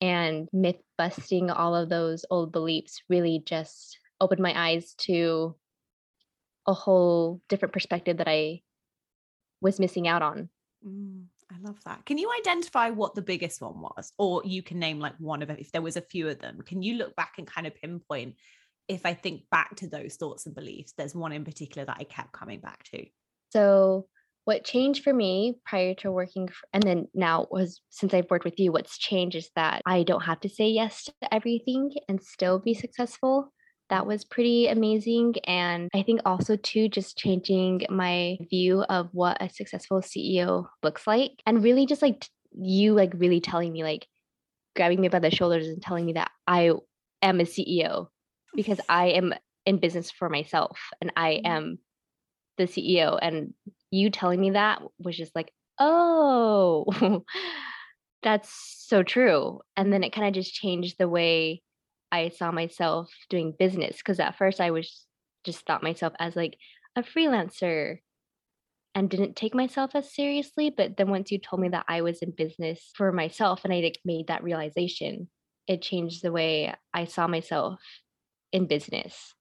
And 0.00 0.48
myth 0.52 0.80
busting 0.98 1.50
all 1.50 1.74
of 1.74 1.88
those 1.88 2.24
old 2.30 2.52
beliefs 2.52 3.02
really 3.08 3.42
just 3.44 3.98
opened 4.20 4.40
my 4.40 4.52
eyes 4.54 4.94
to 4.98 5.54
a 6.66 6.74
whole 6.74 7.40
different 7.48 7.72
perspective 7.72 8.18
that 8.18 8.28
I 8.28 8.62
was 9.60 9.80
missing 9.80 10.08
out 10.08 10.22
on. 10.22 10.48
Mm. 10.86 11.24
I 11.54 11.60
love 11.60 11.78
that. 11.84 12.04
Can 12.04 12.18
you 12.18 12.30
identify 12.40 12.90
what 12.90 13.14
the 13.14 13.22
biggest 13.22 13.60
one 13.62 13.80
was? 13.80 14.12
Or 14.18 14.42
you 14.44 14.62
can 14.62 14.78
name 14.78 14.98
like 14.98 15.14
one 15.18 15.42
of 15.42 15.50
it 15.50 15.60
if 15.60 15.70
there 15.70 15.82
was 15.82 15.96
a 15.96 16.00
few 16.00 16.28
of 16.28 16.40
them. 16.40 16.60
Can 16.66 16.82
you 16.82 16.94
look 16.94 17.14
back 17.14 17.34
and 17.38 17.46
kind 17.46 17.66
of 17.66 17.74
pinpoint 17.74 18.34
if 18.88 19.06
I 19.06 19.14
think 19.14 19.42
back 19.50 19.76
to 19.76 19.88
those 19.88 20.16
thoughts 20.16 20.46
and 20.46 20.54
beliefs, 20.54 20.94
there's 20.96 21.14
one 21.14 21.32
in 21.32 21.44
particular 21.44 21.84
that 21.84 21.96
I 22.00 22.04
kept 22.04 22.32
coming 22.32 22.60
back 22.60 22.82
to? 22.92 23.06
So 23.50 24.08
what 24.44 24.64
changed 24.64 25.04
for 25.04 25.12
me 25.12 25.54
prior 25.64 25.94
to 25.94 26.10
working 26.10 26.48
for, 26.48 26.66
and 26.72 26.82
then 26.82 27.08
now 27.14 27.46
was 27.50 27.80
since 27.88 28.12
I've 28.12 28.28
worked 28.28 28.44
with 28.44 28.58
you, 28.58 28.72
what's 28.72 28.98
changed 28.98 29.36
is 29.36 29.48
that 29.56 29.80
I 29.86 30.02
don't 30.02 30.24
have 30.24 30.40
to 30.40 30.48
say 30.48 30.68
yes 30.68 31.04
to 31.04 31.32
everything 31.32 31.92
and 32.08 32.22
still 32.22 32.58
be 32.58 32.74
successful 32.74 33.53
that 33.90 34.06
was 34.06 34.24
pretty 34.24 34.66
amazing. 34.66 35.34
And 35.46 35.90
I 35.94 36.02
think 36.02 36.20
also, 36.24 36.56
too, 36.56 36.88
just 36.88 37.18
changing 37.18 37.86
my 37.90 38.38
view 38.50 38.82
of 38.82 39.08
what 39.12 39.40
a 39.40 39.48
successful 39.48 40.00
CEO 40.00 40.66
looks 40.82 41.06
like 41.06 41.42
and 41.46 41.62
really 41.62 41.86
just 41.86 42.02
like 42.02 42.26
you, 42.52 42.94
like 42.94 43.12
really 43.16 43.40
telling 43.40 43.72
me, 43.72 43.82
like 43.82 44.06
grabbing 44.74 45.00
me 45.00 45.08
by 45.08 45.18
the 45.18 45.30
shoulders 45.30 45.68
and 45.68 45.82
telling 45.82 46.06
me 46.06 46.14
that 46.14 46.30
I 46.46 46.72
am 47.22 47.40
a 47.40 47.44
CEO 47.44 48.08
because 48.54 48.80
I 48.88 49.08
am 49.08 49.34
in 49.66 49.78
business 49.78 50.10
for 50.10 50.28
myself 50.28 50.78
and 51.00 51.12
I 51.16 51.34
mm-hmm. 51.34 51.46
am 51.46 51.78
the 52.56 52.64
CEO. 52.64 53.18
And 53.20 53.54
you 53.90 54.10
telling 54.10 54.40
me 54.40 54.50
that 54.50 54.82
was 54.98 55.16
just 55.16 55.34
like, 55.34 55.52
oh, 55.78 56.86
that's 58.22 58.50
so 58.88 59.02
true. 59.02 59.60
And 59.76 59.92
then 59.92 60.02
it 60.04 60.12
kind 60.12 60.26
of 60.26 60.34
just 60.34 60.54
changed 60.54 60.96
the 60.98 61.08
way 61.08 61.62
I 62.14 62.28
saw 62.28 62.52
myself 62.52 63.10
doing 63.28 63.54
business 63.58 63.96
because 63.96 64.20
at 64.20 64.38
first 64.38 64.60
I 64.60 64.70
was 64.70 65.04
just 65.44 65.66
thought 65.66 65.82
myself 65.82 66.12
as 66.20 66.36
like 66.36 66.56
a 66.94 67.02
freelancer 67.02 67.98
and 68.94 69.10
didn't 69.10 69.34
take 69.34 69.52
myself 69.52 69.96
as 69.96 70.14
seriously. 70.14 70.70
But 70.70 70.96
then 70.96 71.10
once 71.10 71.32
you 71.32 71.38
told 71.40 71.60
me 71.60 71.70
that 71.70 71.86
I 71.88 72.02
was 72.02 72.22
in 72.22 72.30
business 72.30 72.92
for 72.94 73.10
myself 73.10 73.64
and 73.64 73.74
I 73.74 73.80
like 73.80 73.98
made 74.04 74.28
that 74.28 74.44
realization, 74.44 75.28
it 75.66 75.82
changed 75.82 76.22
the 76.22 76.30
way 76.30 76.72
I 76.92 77.06
saw 77.06 77.26
myself 77.26 77.80
in 78.52 78.66
business. 78.66 79.34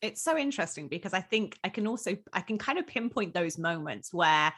It's 0.00 0.22
so 0.22 0.38
interesting 0.38 0.86
because 0.86 1.12
I 1.12 1.22
think 1.22 1.58
I 1.64 1.70
can 1.70 1.88
also 1.88 2.16
I 2.32 2.42
can 2.42 2.56
kind 2.58 2.78
of 2.78 2.86
pinpoint 2.86 3.34
those 3.34 3.58
moments 3.58 4.14
where 4.14 4.52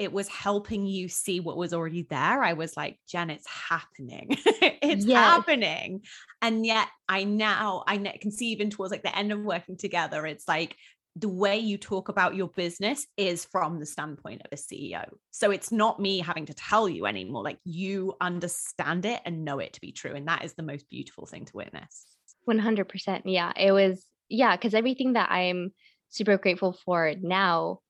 it 0.00 0.14
was 0.14 0.28
helping 0.28 0.86
you 0.86 1.10
see 1.10 1.40
what 1.40 1.58
was 1.58 1.74
already 1.74 2.04
there. 2.08 2.42
I 2.42 2.54
was 2.54 2.74
like, 2.74 2.98
Jen, 3.06 3.28
it's 3.28 3.46
happening. 3.46 4.28
it's 4.80 5.04
yes. 5.04 5.18
happening. 5.18 6.00
And 6.40 6.64
yet 6.64 6.88
I 7.06 7.24
now 7.24 7.84
I 7.86 7.98
can 7.98 8.32
see 8.32 8.46
even 8.52 8.70
towards 8.70 8.92
like 8.92 9.02
the 9.02 9.16
end 9.16 9.30
of 9.30 9.40
working 9.40 9.76
together, 9.76 10.24
it's 10.24 10.48
like 10.48 10.74
the 11.16 11.28
way 11.28 11.58
you 11.58 11.76
talk 11.76 12.08
about 12.08 12.34
your 12.34 12.48
business 12.48 13.06
is 13.18 13.44
from 13.44 13.78
the 13.78 13.84
standpoint 13.84 14.40
of 14.42 14.48
a 14.52 14.56
CEO. 14.56 15.04
So 15.32 15.50
it's 15.50 15.70
not 15.70 16.00
me 16.00 16.20
having 16.20 16.46
to 16.46 16.54
tell 16.54 16.88
you 16.88 17.04
anymore. 17.04 17.44
Like 17.44 17.58
you 17.64 18.14
understand 18.22 19.04
it 19.04 19.20
and 19.26 19.44
know 19.44 19.58
it 19.58 19.74
to 19.74 19.82
be 19.82 19.92
true. 19.92 20.14
And 20.14 20.26
that 20.28 20.46
is 20.46 20.54
the 20.54 20.62
most 20.62 20.88
beautiful 20.88 21.26
thing 21.26 21.44
to 21.44 21.56
witness. 21.56 22.06
100%. 22.48 23.22
Yeah. 23.26 23.52
It 23.54 23.72
was, 23.72 24.02
yeah. 24.30 24.56
Cause 24.56 24.72
everything 24.72 25.12
that 25.12 25.30
I'm 25.30 25.74
super 26.08 26.38
grateful 26.38 26.74
for 26.86 27.12
now, 27.20 27.80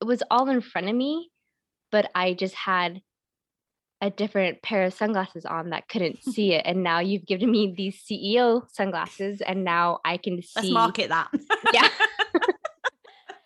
it 0.00 0.04
was 0.04 0.22
all 0.30 0.48
in 0.48 0.60
front 0.60 0.88
of 0.88 0.94
me 0.94 1.28
but 1.90 2.10
I 2.14 2.34
just 2.34 2.54
had 2.54 3.00
a 4.00 4.10
different 4.10 4.62
pair 4.62 4.84
of 4.84 4.92
sunglasses 4.92 5.46
on 5.46 5.70
that 5.70 5.88
couldn't 5.88 6.22
see 6.32 6.52
it. 6.52 6.62
And 6.64 6.82
now 6.82 7.00
you've 7.00 7.26
given 7.26 7.50
me 7.50 7.74
these 7.76 8.02
CEO 8.02 8.62
sunglasses, 8.72 9.40
and 9.40 9.64
now 9.64 10.00
I 10.04 10.16
can 10.16 10.42
see. 10.42 10.50
Let's 10.56 10.70
market 10.70 11.08
that. 11.08 11.30
Yeah. 11.72 11.88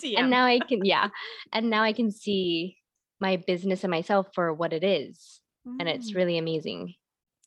and 0.16 0.30
now 0.30 0.46
I 0.46 0.58
can, 0.58 0.84
yeah. 0.84 1.08
And 1.52 1.70
now 1.70 1.82
I 1.82 1.92
can 1.92 2.10
see 2.10 2.76
my 3.20 3.36
business 3.36 3.84
and 3.84 3.90
myself 3.90 4.28
for 4.34 4.52
what 4.52 4.72
it 4.72 4.82
is. 4.82 5.40
Mm. 5.66 5.76
And 5.80 5.88
it's 5.88 6.12
mm. 6.12 6.16
really 6.16 6.38
amazing. 6.38 6.94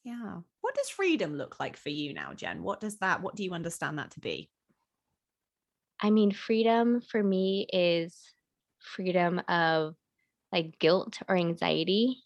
Yeah. 0.03 0.39
What 0.61 0.75
does 0.75 0.89
freedom 0.89 1.35
look 1.35 1.59
like 1.59 1.77
for 1.77 1.89
you 1.89 2.13
now, 2.13 2.33
Jen? 2.33 2.63
What 2.63 2.79
does 2.79 2.97
that, 2.99 3.21
what 3.21 3.35
do 3.35 3.43
you 3.43 3.53
understand 3.53 3.97
that 3.97 4.11
to 4.11 4.19
be? 4.19 4.49
I 5.99 6.09
mean, 6.09 6.31
freedom 6.31 7.01
for 7.01 7.23
me 7.23 7.65
is 7.71 8.19
freedom 8.79 9.41
of 9.47 9.95
like 10.53 10.79
guilt 10.79 11.17
or 11.27 11.35
anxiety. 11.35 12.23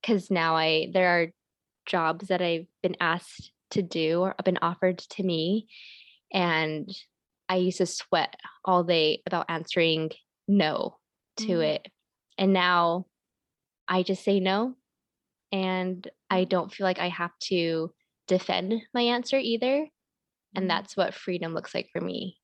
Because 0.00 0.28
mm. 0.28 0.32
now 0.32 0.56
I, 0.56 0.88
there 0.92 1.08
are 1.08 1.26
jobs 1.86 2.28
that 2.28 2.40
I've 2.40 2.66
been 2.82 2.96
asked 3.00 3.52
to 3.72 3.82
do 3.82 4.20
or 4.20 4.34
been 4.44 4.58
offered 4.62 4.98
to 4.98 5.22
me. 5.22 5.68
And 6.32 6.88
I 7.48 7.56
used 7.56 7.78
to 7.78 7.86
sweat 7.86 8.34
all 8.64 8.84
day 8.84 9.22
about 9.26 9.46
answering 9.48 10.10
no 10.48 10.96
to 11.38 11.46
mm. 11.46 11.64
it. 11.74 11.88
And 12.38 12.52
now 12.52 13.06
I 13.86 14.02
just 14.02 14.24
say 14.24 14.40
no. 14.40 14.76
And 15.52 16.08
I 16.30 16.44
don't 16.44 16.72
feel 16.72 16.84
like 16.84 17.00
I 17.00 17.08
have 17.08 17.32
to 17.48 17.92
defend 18.28 18.80
my 18.94 19.02
answer 19.02 19.36
either. 19.36 19.86
And 20.54 20.64
mm. 20.64 20.68
that's 20.68 20.96
what 20.96 21.14
freedom 21.14 21.52
looks 21.52 21.74
like 21.74 21.90
for 21.92 22.00
me. 22.00 22.39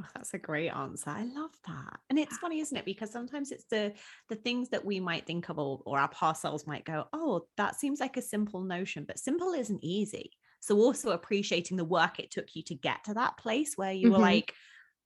Oh, 0.00 0.06
that's 0.14 0.34
a 0.34 0.38
great 0.38 0.68
answer. 0.68 1.10
I 1.10 1.24
love 1.24 1.50
that. 1.66 1.98
And 2.08 2.18
it's 2.18 2.38
funny, 2.38 2.60
isn't 2.60 2.76
it? 2.76 2.84
Because 2.84 3.10
sometimes 3.10 3.50
it's 3.50 3.64
the 3.64 3.92
the 4.28 4.36
things 4.36 4.68
that 4.68 4.84
we 4.84 5.00
might 5.00 5.26
think 5.26 5.48
of 5.48 5.58
or, 5.58 5.80
or 5.84 5.98
our 5.98 6.08
past 6.08 6.42
selves 6.42 6.66
might 6.66 6.84
go, 6.84 7.06
oh, 7.12 7.46
that 7.56 7.78
seems 7.78 7.98
like 7.98 8.16
a 8.16 8.22
simple 8.22 8.62
notion, 8.62 9.04
but 9.04 9.18
simple 9.18 9.52
isn't 9.52 9.82
easy. 9.82 10.30
So 10.60 10.76
also 10.76 11.10
appreciating 11.10 11.76
the 11.76 11.84
work 11.84 12.18
it 12.18 12.30
took 12.30 12.54
you 12.54 12.62
to 12.64 12.74
get 12.74 13.04
to 13.04 13.14
that 13.14 13.38
place 13.38 13.74
where 13.76 13.92
you 13.92 14.06
mm-hmm. 14.08 14.12
were 14.14 14.22
like, 14.22 14.54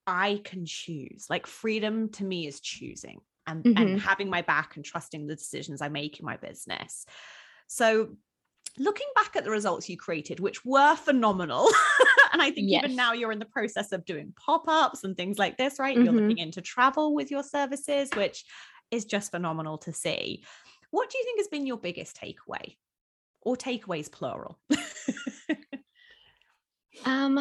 I 0.06 0.40
can 0.44 0.66
choose. 0.66 1.26
Like 1.30 1.46
freedom 1.46 2.11
to 2.12 2.25
me 2.25 2.46
is 2.46 2.61
choosing 2.61 3.20
and, 3.46 3.64
mm-hmm. 3.64 3.80
and 3.80 4.00
having 4.00 4.28
my 4.28 4.42
back 4.42 4.76
and 4.76 4.84
trusting 4.84 5.26
the 5.26 5.37
decisions 5.37 5.80
I 5.80 5.88
make 5.88 6.18
in 6.20 6.26
my 6.26 6.37
business. 6.37 7.06
So 7.68 8.16
looking 8.78 9.06
back 9.14 9.37
at 9.37 9.44
the 9.44 9.50
results 9.50 9.88
you 9.88 9.96
created, 9.96 10.40
which 10.40 10.64
were 10.64 10.96
phenomenal. 10.96 11.68
and 12.33 12.41
I 12.41 12.51
think 12.51 12.71
yes. 12.71 12.85
even 12.85 12.97
now 12.97 13.12
you're 13.12 13.33
in 13.33 13.39
the 13.39 13.45
process 13.45 13.93
of 13.93 14.05
doing 14.05 14.33
pop-ups 14.37 15.05
and 15.05 15.17
things 15.17 15.39
like 15.39 15.59
this, 15.59 15.79
right? 15.79 15.97
Mm-hmm. 15.97 16.05
You're 16.05 16.15
looking 16.15 16.39
into 16.39 16.62
travel 16.62 17.15
with 17.15 17.31
your 17.31 17.43
services, 17.43 18.09
which 18.17 18.45
is 18.91 19.05
just 19.05 19.31
phenomenal 19.31 19.79
to 19.79 19.93
see. 19.93 20.43
What 20.91 21.11
do 21.11 21.19
you 21.19 21.25
think 21.25 21.41
has 21.41 21.49
been 21.49 21.67
your 21.67 21.77
biggest 21.77 22.19
takeaway? 22.19 22.77
Or 23.43 23.57
takeaways 23.57 24.11
plural? 24.11 24.59
um 27.05 27.35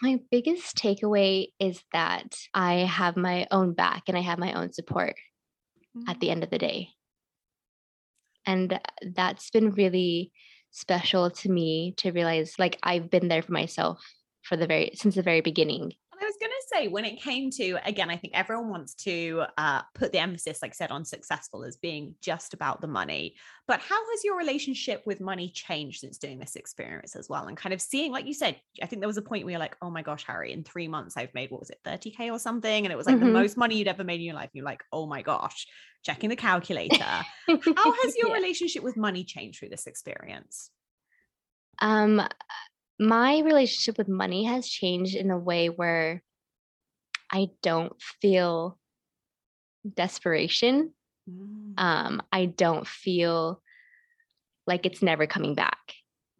my 0.00 0.20
biggest 0.30 0.76
takeaway 0.76 1.48
is 1.58 1.82
that 1.92 2.36
I 2.54 2.74
have 2.74 3.16
my 3.16 3.46
own 3.50 3.74
back 3.74 4.04
and 4.08 4.16
I 4.16 4.20
have 4.20 4.38
my 4.38 4.52
own 4.54 4.72
support 4.72 5.14
mm-hmm. 5.96 6.08
at 6.08 6.20
the 6.20 6.30
end 6.30 6.42
of 6.42 6.50
the 6.50 6.58
day. 6.58 6.88
And 8.46 8.80
that's 9.14 9.50
been 9.50 9.70
really 9.70 10.32
special 10.72 11.30
to 11.30 11.48
me 11.50 11.94
to 11.98 12.10
realize 12.10 12.54
like 12.58 12.78
I've 12.82 13.10
been 13.10 13.28
there 13.28 13.42
for 13.42 13.52
myself 13.52 14.02
for 14.42 14.56
the 14.56 14.66
very 14.66 14.92
since 14.94 15.14
the 15.14 15.22
very 15.22 15.40
beginning 15.40 15.92
I 16.22 16.26
was 16.26 16.36
going 16.38 16.50
to 16.50 16.68
say, 16.76 16.88
when 16.88 17.04
it 17.04 17.20
came 17.20 17.50
to, 17.52 17.78
again, 17.84 18.08
I 18.08 18.16
think 18.16 18.34
everyone 18.36 18.70
wants 18.70 18.94
to 18.94 19.44
uh, 19.58 19.82
put 19.94 20.12
the 20.12 20.18
emphasis, 20.18 20.62
like 20.62 20.70
I 20.70 20.74
said, 20.74 20.90
on 20.90 21.04
successful 21.04 21.64
as 21.64 21.76
being 21.76 22.14
just 22.20 22.54
about 22.54 22.80
the 22.80 22.86
money. 22.86 23.34
But 23.66 23.80
how 23.80 23.98
has 24.10 24.24
your 24.24 24.36
relationship 24.36 25.02
with 25.04 25.20
money 25.20 25.48
changed 25.48 26.00
since 26.00 26.18
doing 26.18 26.38
this 26.38 26.54
experience 26.54 27.16
as 27.16 27.28
well? 27.28 27.46
And 27.46 27.56
kind 27.56 27.72
of 27.72 27.80
seeing, 27.80 28.12
like 28.12 28.26
you 28.26 28.34
said, 28.34 28.56
I 28.80 28.86
think 28.86 29.00
there 29.00 29.08
was 29.08 29.16
a 29.16 29.22
point 29.22 29.44
where 29.44 29.52
you're 29.52 29.60
like, 29.60 29.76
oh 29.82 29.90
my 29.90 30.02
gosh, 30.02 30.24
Harry, 30.26 30.52
in 30.52 30.62
three 30.62 30.86
months, 30.86 31.16
I've 31.16 31.34
made, 31.34 31.50
what 31.50 31.60
was 31.60 31.70
it, 31.70 31.80
30K 31.84 32.30
or 32.30 32.38
something? 32.38 32.84
And 32.84 32.92
it 32.92 32.96
was 32.96 33.06
like 33.06 33.16
mm-hmm. 33.16 33.26
the 33.26 33.32
most 33.32 33.56
money 33.56 33.76
you'd 33.76 33.88
ever 33.88 34.04
made 34.04 34.20
in 34.20 34.26
your 34.26 34.34
life. 34.34 34.50
And 34.52 34.54
you're 34.54 34.64
like, 34.64 34.84
oh 34.92 35.06
my 35.06 35.22
gosh, 35.22 35.66
checking 36.04 36.30
the 36.30 36.36
calculator. 36.36 37.02
how 37.04 37.24
has 37.48 38.16
your 38.16 38.28
yeah. 38.28 38.34
relationship 38.34 38.84
with 38.84 38.96
money 38.96 39.24
changed 39.24 39.58
through 39.58 39.70
this 39.70 39.86
experience? 39.86 40.70
Um, 41.80 42.22
my 43.02 43.40
relationship 43.40 43.98
with 43.98 44.08
money 44.08 44.44
has 44.44 44.68
changed 44.68 45.14
in 45.14 45.30
a 45.30 45.38
way 45.38 45.68
where 45.68 46.22
I 47.30 47.48
don't 47.62 48.00
feel 48.20 48.78
desperation. 49.94 50.92
Mm. 51.28 51.74
Um, 51.78 52.22
I 52.30 52.46
don't 52.46 52.86
feel 52.86 53.60
like 54.66 54.86
it's 54.86 55.02
never 55.02 55.26
coming 55.26 55.54
back. 55.54 55.78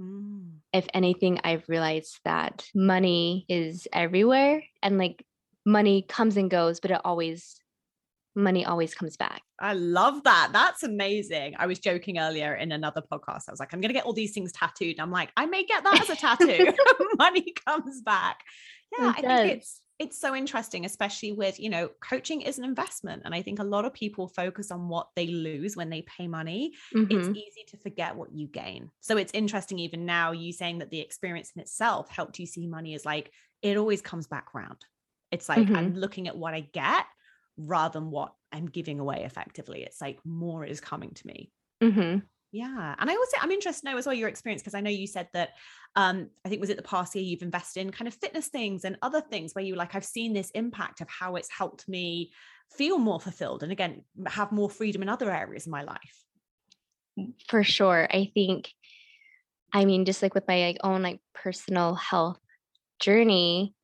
Mm. 0.00 0.58
If 0.72 0.86
anything, 0.94 1.40
I've 1.42 1.68
realized 1.68 2.20
that 2.24 2.64
money 2.74 3.44
is 3.48 3.88
everywhere 3.92 4.62
and 4.82 4.98
like 4.98 5.24
money 5.66 6.02
comes 6.08 6.36
and 6.36 6.50
goes, 6.50 6.80
but 6.80 6.90
it 6.90 7.00
always 7.04 7.56
money 8.34 8.64
always 8.64 8.94
comes 8.94 9.16
back. 9.16 9.42
I 9.60 9.74
love 9.74 10.24
that. 10.24 10.50
That's 10.52 10.82
amazing. 10.82 11.54
I 11.58 11.66
was 11.66 11.78
joking 11.78 12.18
earlier 12.18 12.54
in 12.54 12.72
another 12.72 13.02
podcast. 13.02 13.44
I 13.48 13.52
was 13.52 13.60
like, 13.60 13.72
I'm 13.72 13.80
going 13.80 13.90
to 13.90 13.94
get 13.94 14.04
all 14.04 14.12
these 14.12 14.32
things 14.32 14.52
tattooed. 14.52 14.96
And 14.96 15.00
I'm 15.00 15.10
like, 15.10 15.30
I 15.36 15.46
may 15.46 15.64
get 15.64 15.84
that 15.84 16.00
as 16.00 16.10
a 16.10 16.16
tattoo. 16.16 16.72
money 17.18 17.54
comes 17.66 18.00
back. 18.02 18.40
Yeah, 18.98 19.10
it 19.10 19.18
I 19.18 19.20
does. 19.20 19.40
think 19.40 19.52
it's 19.58 19.80
it's 19.98 20.18
so 20.18 20.34
interesting 20.34 20.84
especially 20.84 21.30
with 21.30 21.60
you 21.60 21.70
know 21.70 21.88
coaching 22.00 22.40
is 22.40 22.58
an 22.58 22.64
investment 22.64 23.22
and 23.24 23.34
i 23.34 23.40
think 23.40 23.60
a 23.60 23.64
lot 23.64 23.84
of 23.84 23.92
people 23.92 24.26
focus 24.26 24.72
on 24.72 24.88
what 24.88 25.08
they 25.14 25.28
lose 25.28 25.76
when 25.76 25.90
they 25.90 26.02
pay 26.02 26.26
money 26.26 26.72
mm-hmm. 26.94 27.16
it's 27.16 27.28
easy 27.28 27.64
to 27.68 27.76
forget 27.76 28.16
what 28.16 28.32
you 28.34 28.48
gain 28.48 28.90
so 29.00 29.16
it's 29.16 29.30
interesting 29.32 29.78
even 29.78 30.04
now 30.04 30.32
you 30.32 30.52
saying 30.52 30.78
that 30.78 30.90
the 30.90 30.98
experience 30.98 31.52
in 31.54 31.62
itself 31.62 32.08
helped 32.10 32.38
you 32.38 32.46
see 32.46 32.66
money 32.66 32.94
as 32.94 33.04
like 33.04 33.30
it 33.60 33.76
always 33.76 34.02
comes 34.02 34.26
back 34.26 34.54
round 34.54 34.78
it's 35.30 35.48
like 35.48 35.60
mm-hmm. 35.60 35.76
i'm 35.76 35.94
looking 35.94 36.26
at 36.26 36.36
what 36.36 36.54
i 36.54 36.60
get 36.60 37.04
rather 37.56 38.00
than 38.00 38.10
what 38.10 38.32
I'm 38.52 38.66
giving 38.66 39.00
away 39.00 39.24
effectively. 39.24 39.82
It's 39.82 40.00
like 40.00 40.18
more 40.24 40.64
is 40.64 40.80
coming 40.80 41.10
to 41.10 41.26
me. 41.26 41.50
Mm-hmm. 41.82 42.18
Yeah. 42.52 42.94
And 42.98 43.10
I 43.10 43.14
also, 43.14 43.36
I'm 43.40 43.50
interested 43.50 43.86
to 43.86 43.92
know 43.92 43.98
as 43.98 44.04
well 44.04 44.14
your 44.14 44.28
experience, 44.28 44.62
because 44.62 44.74
I 44.74 44.82
know 44.82 44.90
you 44.90 45.06
said 45.06 45.28
that, 45.32 45.50
um, 45.96 46.28
I 46.44 46.50
think 46.50 46.60
was 46.60 46.68
it 46.68 46.76
the 46.76 46.82
past 46.82 47.14
year 47.14 47.24
you've 47.24 47.42
invested 47.42 47.80
in 47.80 47.90
kind 47.90 48.08
of 48.08 48.14
fitness 48.14 48.48
things 48.48 48.84
and 48.84 48.98
other 49.00 49.22
things 49.22 49.54
where 49.54 49.64
you 49.64 49.74
like, 49.74 49.94
I've 49.94 50.04
seen 50.04 50.34
this 50.34 50.50
impact 50.50 51.00
of 51.00 51.08
how 51.08 51.36
it's 51.36 51.50
helped 51.50 51.88
me 51.88 52.32
feel 52.76 52.98
more 52.98 53.20
fulfilled 53.20 53.62
and 53.62 53.72
again, 53.72 54.02
have 54.26 54.52
more 54.52 54.68
freedom 54.68 55.02
in 55.02 55.08
other 55.08 55.30
areas 55.30 55.66
of 55.66 55.72
my 55.72 55.82
life. 55.82 56.24
For 57.48 57.64
sure. 57.64 58.06
I 58.10 58.30
think, 58.34 58.70
I 59.72 59.86
mean, 59.86 60.04
just 60.04 60.22
like 60.22 60.34
with 60.34 60.46
my 60.46 60.66
like 60.66 60.78
own 60.84 61.02
like 61.02 61.20
personal 61.34 61.94
health 61.94 62.38
journey, 63.00 63.74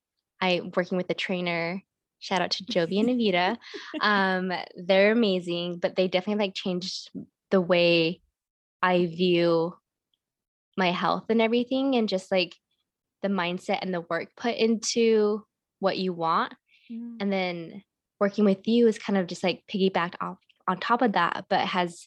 I 0.41 0.61
working 0.77 0.99
with 0.99 1.09
a 1.09 1.15
trainer 1.15 1.83
Shout 2.19 2.43
out 2.43 2.51
to 2.53 2.65
Jovi 2.65 3.01
and 3.01 3.09
Avita. 3.11 3.57
Um, 4.01 4.53
they're 4.77 5.13
amazing, 5.13 5.79
but 5.79 5.97
they 5.97 6.09
definitely 6.09 6.47
like 6.47 6.55
changed 6.55 7.11
the 7.51 7.61
way 7.61 8.21
I 8.83 9.07
view 9.07 9.75
my 10.77 10.91
health 10.93 11.25
and 11.29 11.43
everything, 11.43 11.97
and 11.97 12.09
just 12.09 12.31
like 12.31 12.55
the 13.23 13.29
mindset 13.29 13.79
and 13.83 13.93
the 13.93 14.03
work 14.03 14.29
put 14.37 14.57
into 14.57 15.45
what 15.81 15.99
you 15.99 16.13
want. 16.13 16.55
Mm. 16.91 17.17
And 17.21 17.33
then 17.33 17.83
working 18.21 18.45
with 18.45 18.67
you 18.67 18.87
is 18.89 18.99
kind 18.99 19.19
of 19.19 19.27
just 19.27 19.43
like 19.43 19.63
piggybacked 19.73 20.15
off 20.21 20.39
on 20.67 20.79
top 20.79 21.03
of 21.03 21.13
that, 21.13 21.47
but 21.49 21.61
has 21.61 22.07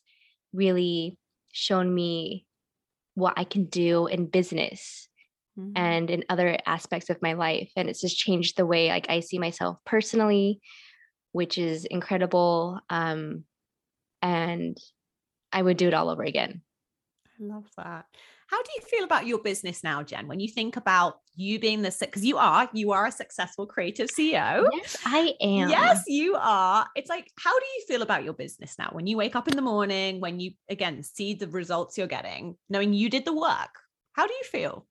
really 0.53 1.17
shown 1.51 1.93
me 1.93 2.45
what 3.15 3.33
I 3.37 3.43
can 3.43 3.65
do 3.65 4.07
in 4.07 4.25
business 4.25 5.09
mm-hmm. 5.57 5.71
and 5.75 6.09
in 6.09 6.23
other 6.29 6.57
aspects 6.65 7.09
of 7.09 7.21
my 7.21 7.33
life 7.33 7.71
and 7.75 7.89
it's 7.89 8.01
just 8.01 8.17
changed 8.17 8.57
the 8.57 8.65
way 8.65 8.89
like 8.89 9.09
i 9.09 9.19
see 9.19 9.39
myself 9.39 9.77
personally 9.85 10.59
which 11.31 11.57
is 11.57 11.85
incredible 11.85 12.79
um 12.89 13.43
and 14.21 14.77
i 15.51 15.61
would 15.61 15.77
do 15.77 15.87
it 15.87 15.93
all 15.93 16.09
over 16.09 16.23
again. 16.23 16.61
I 17.41 17.43
love 17.43 17.67
that. 17.77 18.05
How 18.47 18.61
do 18.61 18.69
you 18.75 18.81
feel 18.81 19.05
about 19.05 19.25
your 19.25 19.39
business 19.39 19.83
now 19.83 20.03
jen 20.03 20.27
when 20.27 20.39
you 20.39 20.49
think 20.49 20.75
about 20.75 21.19
you 21.35 21.57
being 21.57 21.81
the 21.81 21.95
because 21.99 22.25
you 22.25 22.37
are 22.37 22.69
you 22.73 22.91
are 22.91 23.05
a 23.05 23.11
successful 23.11 23.65
creative 23.65 24.09
ceo 24.09 24.67
yes 24.73 24.97
i 25.05 25.33
am. 25.39 25.69
yes 25.69 26.03
you 26.07 26.35
are. 26.37 26.85
It's 26.95 27.09
like 27.09 27.31
how 27.39 27.57
do 27.57 27.65
you 27.65 27.85
feel 27.87 28.01
about 28.01 28.25
your 28.25 28.33
business 28.33 28.75
now 28.77 28.89
when 28.91 29.07
you 29.07 29.15
wake 29.17 29.35
up 29.35 29.47
in 29.47 29.55
the 29.55 29.61
morning 29.61 30.19
when 30.19 30.39
you 30.39 30.51
again 30.69 31.01
see 31.01 31.33
the 31.33 31.47
results 31.47 31.97
you're 31.97 32.07
getting 32.07 32.57
knowing 32.69 32.93
you 32.93 33.09
did 33.09 33.25
the 33.25 33.33
work? 33.33 33.73
How 34.13 34.27
do 34.27 34.33
you 34.33 34.43
feel 34.43 34.85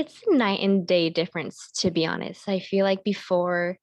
it's 0.00 0.22
a 0.26 0.34
night 0.34 0.60
and 0.60 0.86
day 0.86 1.10
difference, 1.10 1.70
to 1.78 1.90
be 1.90 2.06
honest. 2.06 2.48
I 2.48 2.58
feel 2.58 2.84
like 2.84 3.04
before 3.04 3.76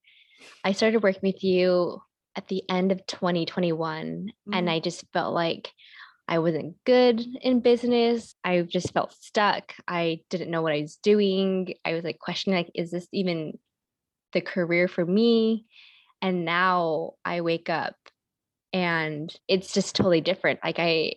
I 0.63 0.71
started 0.71 1.03
working 1.03 1.21
with 1.23 1.43
you 1.43 2.01
at 2.35 2.47
the 2.47 2.63
end 2.69 2.91
of 2.91 3.05
2021, 3.05 4.05
mm-hmm. 4.05 4.53
and 4.53 4.69
I 4.69 4.79
just 4.79 5.05
felt 5.13 5.33
like 5.33 5.71
I 6.27 6.39
wasn't 6.39 6.75
good 6.85 7.23
in 7.41 7.61
business. 7.61 8.35
I 8.43 8.61
just 8.63 8.91
felt 8.93 9.13
stuck. 9.13 9.73
I 9.87 10.21
didn't 10.29 10.51
know 10.51 10.61
what 10.61 10.73
I 10.73 10.81
was 10.81 10.97
doing. 10.97 11.73
I 11.85 11.93
was 11.93 12.03
like 12.03 12.19
questioning, 12.19 12.57
like, 12.57 12.71
is 12.75 12.91
this 12.91 13.07
even 13.13 13.57
the 14.33 14.41
career 14.41 14.87
for 14.87 15.05
me? 15.05 15.65
And 16.21 16.43
now 16.43 17.13
I 17.23 17.41
wake 17.41 17.69
up 17.69 17.95
and 18.73 19.33
it's 19.47 19.71
just 19.71 19.95
totally 19.95 20.21
different. 20.21 20.59
Like 20.63 20.79
I 20.79 21.13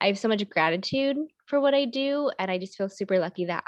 I 0.00 0.06
have 0.06 0.18
so 0.18 0.28
much 0.28 0.48
gratitude 0.48 1.18
for 1.46 1.60
what 1.60 1.74
I 1.74 1.84
do. 1.84 2.30
And 2.38 2.50
I 2.50 2.58
just 2.58 2.76
feel 2.76 2.88
super 2.88 3.18
lucky 3.18 3.44
that 3.44 3.64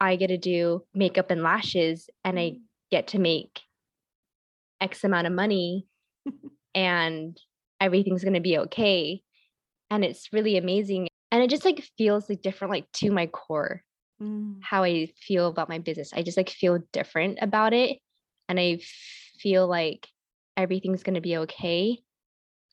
I 0.00 0.16
get 0.16 0.28
to 0.28 0.38
do 0.38 0.82
makeup 0.94 1.30
and 1.30 1.42
lashes 1.42 2.08
and 2.24 2.38
I 2.38 2.42
mm. 2.42 2.60
get 2.90 3.08
to 3.08 3.18
make 3.18 3.60
X 4.80 5.04
amount 5.04 5.26
of 5.26 5.32
money 5.32 5.86
and 6.74 7.38
everything's 7.80 8.24
going 8.24 8.34
to 8.34 8.40
be 8.40 8.58
okay. 8.58 9.22
And 9.90 10.04
it's 10.04 10.32
really 10.32 10.56
amazing. 10.56 11.08
And 11.30 11.42
it 11.42 11.50
just 11.50 11.64
like 11.64 11.84
feels 11.98 12.28
like 12.28 12.42
different, 12.42 12.72
like 12.72 12.90
to 12.94 13.10
my 13.10 13.26
core, 13.26 13.82
mm. 14.22 14.56
how 14.62 14.84
I 14.84 15.08
feel 15.20 15.48
about 15.48 15.68
my 15.68 15.78
business. 15.78 16.12
I 16.14 16.22
just 16.22 16.36
like 16.36 16.48
feel 16.48 16.78
different 16.92 17.38
about 17.42 17.74
it. 17.74 17.98
And 18.48 18.58
I 18.58 18.80
feel 19.38 19.66
like 19.66 20.08
everything's 20.56 21.02
going 21.02 21.14
to 21.14 21.20
be 21.20 21.36
okay. 21.38 21.98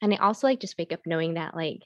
And 0.01 0.13
I 0.13 0.17
also 0.17 0.48
like 0.48 0.60
just 0.60 0.77
wake 0.77 0.93
up 0.93 1.01
knowing 1.05 1.34
that 1.34 1.55
like 1.55 1.84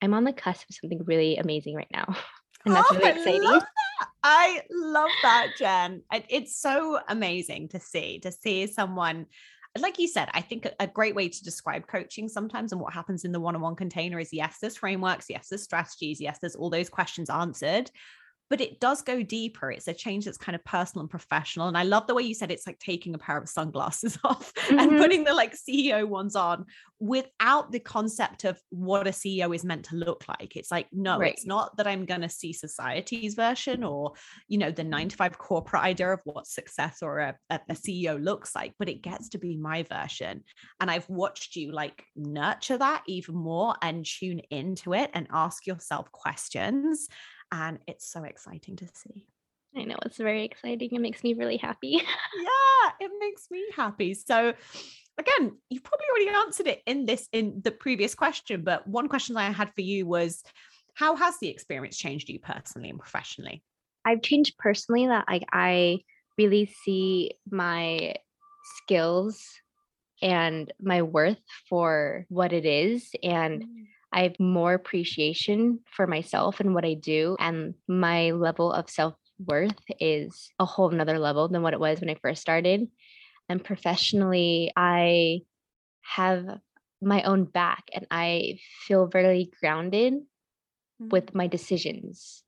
I'm 0.00 0.14
on 0.14 0.24
the 0.24 0.32
cusp 0.32 0.68
of 0.70 0.76
something 0.80 1.04
really 1.04 1.36
amazing 1.36 1.74
right 1.76 1.90
now. 1.92 2.16
And 2.66 2.74
that's 2.74 2.92
oh, 2.92 2.96
really 2.96 3.08
exciting. 3.08 3.60
I 4.22 4.62
love 4.70 5.10
that. 5.22 5.48
Jen. 5.58 6.02
It's 6.28 6.56
so 6.56 7.00
amazing 7.08 7.68
to 7.68 7.80
see, 7.80 8.18
to 8.20 8.32
see 8.32 8.66
someone 8.66 9.26
like 9.78 10.00
you 10.00 10.08
said, 10.08 10.28
I 10.34 10.40
think 10.40 10.68
a 10.80 10.86
great 10.88 11.14
way 11.14 11.28
to 11.28 11.44
describe 11.44 11.86
coaching 11.86 12.28
sometimes 12.28 12.72
and 12.72 12.80
what 12.80 12.92
happens 12.92 13.24
in 13.24 13.30
the 13.30 13.38
one 13.38 13.54
on 13.54 13.60
one 13.60 13.76
container 13.76 14.18
is 14.18 14.32
yes, 14.32 14.58
there's 14.60 14.76
frameworks, 14.76 15.26
yes, 15.28 15.48
there's 15.48 15.62
strategies, 15.62 16.20
yes, 16.20 16.38
there's 16.40 16.56
all 16.56 16.70
those 16.70 16.88
questions 16.88 17.30
answered 17.30 17.90
but 18.50 18.60
it 18.60 18.80
does 18.80 19.00
go 19.00 19.22
deeper. 19.22 19.70
It's 19.70 19.86
a 19.86 19.94
change 19.94 20.24
that's 20.24 20.36
kind 20.36 20.56
of 20.56 20.64
personal 20.64 21.02
and 21.02 21.10
professional. 21.10 21.68
And 21.68 21.78
I 21.78 21.84
love 21.84 22.08
the 22.08 22.16
way 22.16 22.24
you 22.24 22.34
said 22.34 22.50
it's 22.50 22.66
like 22.66 22.80
taking 22.80 23.14
a 23.14 23.18
pair 23.18 23.38
of 23.38 23.48
sunglasses 23.48 24.18
off 24.24 24.52
mm-hmm. 24.54 24.78
and 24.78 24.98
putting 24.98 25.22
the 25.22 25.32
like 25.32 25.54
CEO 25.54 26.06
ones 26.06 26.34
on 26.34 26.66
without 26.98 27.70
the 27.70 27.78
concept 27.78 28.44
of 28.44 28.60
what 28.70 29.06
a 29.06 29.10
CEO 29.10 29.54
is 29.54 29.64
meant 29.64 29.84
to 29.86 29.96
look 29.96 30.24
like. 30.28 30.56
It's 30.56 30.70
like, 30.70 30.88
no, 30.92 31.18
right. 31.18 31.32
it's 31.32 31.46
not 31.46 31.76
that 31.76 31.86
I'm 31.86 32.04
going 32.04 32.22
to 32.22 32.28
see 32.28 32.52
society's 32.52 33.34
version 33.34 33.84
or, 33.84 34.14
you 34.48 34.58
know, 34.58 34.72
the 34.72 34.84
nine 34.84 35.08
to 35.08 35.16
five 35.16 35.38
corporate 35.38 35.84
idea 35.84 36.12
of 36.12 36.20
what 36.24 36.48
success 36.48 37.02
or 37.02 37.20
a, 37.20 37.36
a 37.50 37.60
CEO 37.72 38.22
looks 38.22 38.54
like, 38.56 38.74
but 38.80 38.88
it 38.88 39.00
gets 39.00 39.28
to 39.30 39.38
be 39.38 39.56
my 39.56 39.84
version. 39.84 40.42
And 40.80 40.90
I've 40.90 41.08
watched 41.08 41.54
you 41.54 41.70
like 41.70 42.04
nurture 42.16 42.78
that 42.78 43.04
even 43.06 43.36
more 43.36 43.76
and 43.80 44.04
tune 44.04 44.40
into 44.50 44.92
it 44.92 45.10
and 45.14 45.28
ask 45.30 45.68
yourself 45.68 46.10
questions 46.10 47.08
and 47.52 47.78
it's 47.86 48.06
so 48.10 48.24
exciting 48.24 48.76
to 48.76 48.86
see. 48.92 49.26
I 49.76 49.84
know 49.84 49.96
it's 50.04 50.16
very 50.16 50.44
exciting. 50.44 50.90
It 50.92 51.00
makes 51.00 51.22
me 51.22 51.34
really 51.34 51.56
happy. 51.56 52.02
yeah, 52.42 52.90
it 53.00 53.10
makes 53.20 53.50
me 53.50 53.64
happy. 53.74 54.14
So 54.14 54.52
again, 55.18 55.56
you've 55.68 55.84
probably 55.84 56.06
already 56.10 56.36
answered 56.46 56.66
it 56.66 56.82
in 56.86 57.06
this 57.06 57.28
in 57.32 57.60
the 57.62 57.70
previous 57.70 58.14
question, 58.14 58.62
but 58.62 58.86
one 58.86 59.08
question 59.08 59.36
I 59.36 59.50
had 59.50 59.72
for 59.74 59.82
you 59.82 60.06
was 60.06 60.42
how 60.94 61.14
has 61.16 61.38
the 61.38 61.48
experience 61.48 61.96
changed 61.96 62.28
you 62.28 62.40
personally 62.40 62.90
and 62.90 62.98
professionally? 62.98 63.62
I've 64.04 64.22
changed 64.22 64.58
personally 64.58 65.06
that 65.06 65.26
like 65.28 65.44
I 65.52 66.00
really 66.36 66.66
see 66.84 67.32
my 67.50 68.14
skills 68.76 69.44
and 70.22 70.72
my 70.80 71.02
worth 71.02 71.40
for 71.68 72.26
what 72.28 72.52
it 72.52 72.66
is 72.66 73.10
and 73.22 73.62
mm. 73.62 73.86
I 74.12 74.22
have 74.24 74.40
more 74.40 74.74
appreciation 74.74 75.80
for 75.90 76.06
myself 76.06 76.60
and 76.60 76.74
what 76.74 76.84
I 76.84 76.94
do. 76.94 77.36
And 77.38 77.74
my 77.88 78.32
level 78.32 78.72
of 78.72 78.90
self 78.90 79.14
worth 79.38 79.78
is 79.98 80.50
a 80.58 80.64
whole 80.64 80.90
nother 80.90 81.18
level 81.18 81.48
than 81.48 81.62
what 81.62 81.74
it 81.74 81.80
was 81.80 82.00
when 82.00 82.10
I 82.10 82.16
first 82.20 82.40
started. 82.40 82.88
And 83.48 83.64
professionally, 83.64 84.72
I 84.76 85.40
have 86.02 86.44
my 87.02 87.22
own 87.22 87.44
back 87.44 87.84
and 87.94 88.06
I 88.10 88.58
feel 88.86 89.06
very 89.06 89.50
grounded 89.60 90.14
mm-hmm. 90.14 91.08
with 91.08 91.34
my 91.34 91.46
decisions 91.46 92.42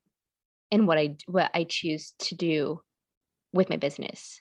and 0.70 0.86
what 0.86 0.98
I 0.98 1.16
what 1.26 1.50
I 1.54 1.64
choose 1.64 2.14
to 2.20 2.34
do 2.34 2.80
with 3.52 3.70
my 3.70 3.76
business. 3.76 4.40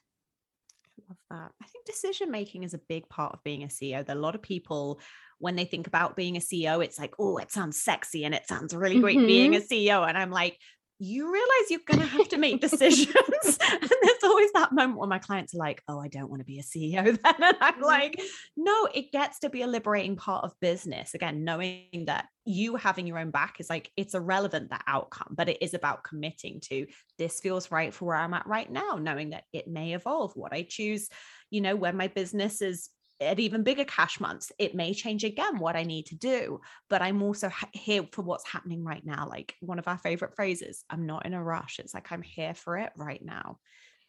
I 0.98 1.04
love 1.08 1.18
that. 1.30 1.52
I 1.62 1.68
think 1.68 1.86
decision 1.86 2.32
making 2.32 2.64
is 2.64 2.74
a 2.74 2.82
big 2.90 3.08
part 3.10 3.34
of 3.34 3.44
being 3.44 3.64
a 3.64 3.68
CEO. 3.68 4.06
There 4.06 4.16
are 4.16 4.20
a 4.20 4.22
lot 4.22 4.36
of 4.36 4.42
people 4.42 5.00
when 5.42 5.56
they 5.56 5.66
think 5.66 5.88
about 5.88 6.16
being 6.16 6.38
a 6.38 6.40
CEO, 6.40 6.84
it's 6.84 7.00
like, 7.00 7.14
oh, 7.20 7.38
it 7.38 7.52
sounds 7.52 7.82
sexy 7.82 8.24
and 8.24 8.34
it 8.34 8.48
sounds 8.48 8.74
really 8.74 9.00
great 9.00 9.18
mm-hmm. 9.18 9.28
being 9.28 9.56
a 9.56 9.60
CEO. 9.60 10.08
And 10.08 10.18
I'm 10.18 10.32
like, 10.32 10.58
you 11.04 11.34
realize 11.34 11.72
you're 11.72 11.80
going 11.88 12.00
to 12.00 12.06
have 12.06 12.30
to 12.30 12.38
make 12.38 12.62
decisions. 12.62 13.08
and 13.72 13.90
there's 14.04 14.24
always 14.24 14.52
that 14.52 14.72
moment 14.72 15.00
where 15.00 15.08
my 15.08 15.18
clients 15.18 15.56
are 15.56 15.58
like, 15.58 15.82
oh, 15.88 16.00
I 16.00 16.08
don't 16.08 16.30
want 16.30 16.42
to 16.42 16.46
be 16.46 16.60
a 16.60 16.62
CEO 16.62 17.04
then. 17.24 17.36
And 17.44 17.58
I'm 17.60 17.74
mm-hmm. 17.74 17.84
like, 17.84 18.22
no, 18.56 18.88
it 18.94 19.12
gets 19.12 19.40
to 19.40 19.50
be 19.50 19.64
a 19.64 19.68
liberating 19.68 20.16
part 20.16 20.46
of 20.46 20.54
business. 20.62 21.16
Again, 21.16 21.44
knowing 21.44 22.04
that 22.06 22.28
you 22.46 22.76
having 22.76 23.08
your 23.08 23.18
own 23.18 23.32
back 23.32 23.56
is 23.60 23.68
like, 23.68 23.90
it's 23.98 24.14
irrelevant 24.14 24.70
that 24.70 24.84
outcome, 24.86 25.34
but 25.36 25.50
it 25.50 25.58
is 25.60 25.74
about 25.74 26.04
committing 26.04 26.60
to 26.66 26.86
this 27.18 27.40
feels 27.40 27.72
right 27.72 27.92
for 27.92 28.06
where 28.06 28.18
I'm 28.18 28.36
at 28.36 28.46
right 28.46 28.72
now, 28.72 29.00
knowing 29.02 29.32
that 29.32 29.46
it 29.52 29.68
may 29.68 29.94
evolve 29.94 30.34
what 30.36 30.54
I 30.54 30.68
choose, 30.70 31.10
you 31.50 31.62
know, 31.62 31.76
when 31.76 31.98
my 31.98 32.10
business 32.10 32.62
is 32.62 32.92
at 33.22 33.40
even 33.40 33.64
bigger 33.64 33.86
cash 33.86 34.20
months, 34.20 34.52
it 34.58 34.76
may 34.76 34.94
change 34.94 35.24
again 35.24 35.60
what 35.60 35.76
I 35.76 35.84
need 35.84 36.08
to 36.08 36.16
do. 36.16 36.60
But 36.90 37.02
I'm 37.02 37.22
also 37.22 37.50
ha- 37.50 37.70
here 37.72 38.06
for 38.12 38.24
what's 38.24 38.48
happening 38.48 38.84
right 38.84 39.06
now. 39.06 39.28
Like 39.30 39.56
one 39.62 39.80
of 39.80 39.88
our 39.88 39.98
favorite 39.98 40.36
phrases, 40.36 40.84
I'm 40.90 41.06
not 41.06 41.26
in 41.26 41.34
a 41.34 41.44
rush. 41.44 41.80
It's 41.80 41.94
like 41.94 42.12
I'm 42.12 42.24
here 42.24 42.54
for 42.54 42.78
it 42.78 42.92
right 42.98 43.24
now. 43.24 43.60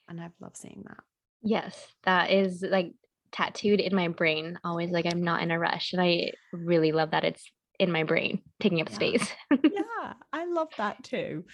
And 0.09 0.20
I've 0.20 0.33
loved 0.40 0.57
seeing 0.57 0.83
that. 0.88 1.05
Yes, 1.42 1.87
that 2.05 2.31
is 2.31 2.62
like 2.62 2.94
tattooed 3.33 3.81
in 3.81 3.94
my 3.94 4.09
brain, 4.09 4.59
always 4.64 4.90
like 4.90 5.07
I'm 5.07 5.22
not 5.22 5.42
in 5.42 5.51
a 5.51 5.59
rush. 5.59 5.92
And 5.92 6.01
I 6.01 6.33
really 6.53 6.92
love 6.92 7.11
that 7.11 7.25
it's 7.25 7.51
in 7.79 7.92
my 7.92 8.05
brain, 8.05 8.42
taking 8.61 8.81
up 8.81 8.90
yeah. 8.90 8.94
space. 8.94 9.29
yeah, 9.51 10.12
I 10.33 10.46
love 10.46 10.68
that 10.79 11.03
too. 11.05 11.44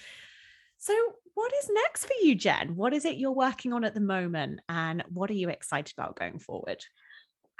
So, 0.78 0.94
what 1.34 1.52
is 1.62 1.70
next 1.72 2.04
for 2.04 2.14
you, 2.22 2.34
Jen? 2.34 2.76
What 2.76 2.92
is 2.92 3.04
it 3.04 3.16
you're 3.16 3.32
working 3.32 3.72
on 3.72 3.84
at 3.84 3.94
the 3.94 4.00
moment? 4.00 4.60
And 4.68 5.04
what 5.08 5.30
are 5.30 5.34
you 5.34 5.48
excited 5.48 5.92
about 5.96 6.18
going 6.18 6.38
forward? 6.38 6.84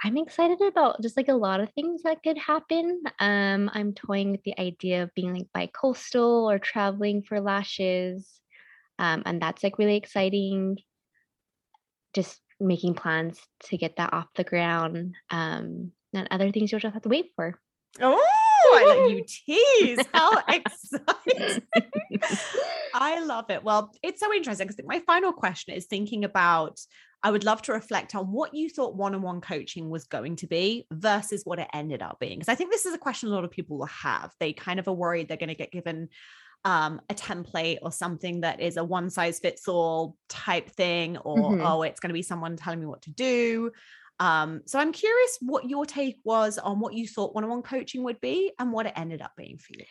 I'm 0.01 0.17
excited 0.17 0.61
about 0.61 1.01
just 1.01 1.17
like 1.17 1.27
a 1.27 1.33
lot 1.33 1.59
of 1.59 1.71
things 1.73 2.03
that 2.03 2.23
could 2.23 2.37
happen. 2.37 3.03
Um, 3.19 3.69
I'm 3.73 3.93
toying 3.93 4.31
with 4.31 4.43
the 4.43 4.57
idea 4.59 5.03
of 5.03 5.13
being 5.13 5.33
like 5.33 5.47
bi-coastal 5.53 6.49
or 6.49 6.57
traveling 6.57 7.21
for 7.21 7.41
lashes. 7.41 8.29
Um, 8.97 9.23
and 9.25 9.41
that's 9.41 9.63
like 9.63 9.77
really 9.77 9.97
exciting. 9.97 10.77
Just 12.13 12.39
making 12.59 12.93
plans 12.93 13.39
to 13.65 13.77
get 13.77 13.97
that 13.97 14.13
off 14.13 14.27
the 14.35 14.43
ground. 14.45 15.15
Um, 15.29 15.91
and 16.13 16.27
other 16.31 16.51
things 16.51 16.71
you'll 16.71 16.79
just 16.79 16.93
have 16.93 17.03
to 17.03 17.09
wait 17.09 17.31
for. 17.35 17.59
Oh, 18.01 18.25
I 18.77 18.85
let 18.85 19.11
you 19.11 19.25
tease. 19.27 20.05
How 20.13 20.37
exciting. 20.47 21.63
I 22.93 23.23
love 23.23 23.49
it. 23.49 23.63
Well, 23.63 23.91
it's 24.01 24.19
so 24.19 24.33
interesting 24.33 24.67
because 24.67 24.83
my 24.85 24.99
final 24.99 25.33
question 25.33 25.73
is 25.73 25.85
thinking 25.85 26.23
about 26.23 26.79
I 27.21 27.31
would 27.31 27.43
love 27.43 27.61
to 27.63 27.73
reflect 27.73 28.15
on 28.15 28.31
what 28.31 28.53
you 28.53 28.69
thought 28.69 28.95
one 28.95 29.13
on 29.13 29.21
one 29.21 29.41
coaching 29.41 29.89
was 29.89 30.05
going 30.05 30.37
to 30.37 30.47
be 30.47 30.85
versus 30.91 31.41
what 31.43 31.59
it 31.59 31.67
ended 31.73 32.01
up 32.01 32.17
being. 32.19 32.39
Because 32.39 32.51
I 32.51 32.55
think 32.55 32.71
this 32.71 32.85
is 32.85 32.93
a 32.93 32.99
question 32.99 33.29
a 33.29 33.31
lot 33.33 33.43
of 33.43 33.51
people 33.51 33.77
will 33.77 33.87
have. 33.87 34.31
They 34.39 34.53
kind 34.53 34.79
of 34.79 34.87
are 34.87 34.93
worried 34.93 35.27
they're 35.27 35.37
going 35.37 35.49
to 35.49 35.55
get 35.55 35.71
given 35.71 36.09
um, 36.65 37.01
a 37.09 37.13
template 37.13 37.79
or 37.81 37.91
something 37.91 38.41
that 38.41 38.61
is 38.61 38.77
a 38.77 38.83
one 38.83 39.09
size 39.09 39.39
fits 39.39 39.67
all 39.67 40.15
type 40.29 40.69
thing, 40.69 41.17
or 41.17 41.37
mm-hmm. 41.37 41.65
oh, 41.65 41.81
it's 41.83 41.99
going 41.99 42.09
to 42.09 42.13
be 42.13 42.21
someone 42.21 42.55
telling 42.55 42.79
me 42.79 42.85
what 42.85 43.01
to 43.03 43.11
do. 43.11 43.71
Um, 44.19 44.61
so 44.65 44.79
I'm 44.79 44.91
curious 44.91 45.37
what 45.41 45.69
your 45.69 45.85
take 45.85 46.17
was 46.23 46.57
on 46.57 46.79
what 46.79 46.93
you 46.93 47.07
thought 47.07 47.33
one 47.33 47.43
on 47.43 47.49
one 47.49 47.61
coaching 47.61 48.03
would 48.03 48.19
be 48.19 48.51
and 48.59 48.71
what 48.73 48.85
it 48.85 48.93
ended 48.95 49.21
up 49.21 49.31
being 49.37 49.57
for 49.57 49.73
you. 49.77 49.85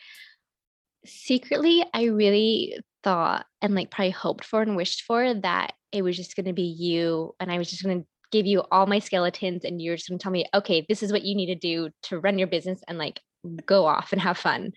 Secretly, 1.07 1.85
I 1.95 2.05
really 2.05 2.79
thought 3.03 3.47
and 3.63 3.75
like 3.75 3.91
probably 3.91 4.11
hoped 4.11 4.45
for 4.45 4.61
and 4.61 4.77
wished 4.77 5.03
for 5.03 5.33
that 5.33 5.73
it 5.93 6.03
was 6.03 6.17
just 6.17 6.37
going 6.37 6.47
to 6.47 6.53
be 6.53 6.63
you 6.63 7.35
and 7.41 7.51
I 7.51 7.59
was 7.59 7.71
just 7.71 7.83
going 7.83 8.01
to 8.01 8.07
give 8.31 8.47
you 8.47 8.63
all 8.71 8.87
my 8.87 8.99
skeletons 8.99 9.65
and 9.65 9.81
you're 9.81 9.97
just 9.97 10.09
going 10.09 10.19
to 10.19 10.23
tell 10.23 10.33
me, 10.33 10.47
okay, 10.55 10.85
this 10.89 11.03
is 11.03 11.13
what 11.13 11.23
you 11.23 11.35
need 11.35 11.47
to 11.47 11.55
do 11.55 11.91
to 12.05 12.19
run 12.19 12.39
your 12.39 12.49
business 12.49 12.81
and 12.87 12.99
like 12.99 13.21
go 13.65 13.87
off 13.87 14.13
and 14.13 14.21
have 14.21 14.39
fun. 14.39 14.73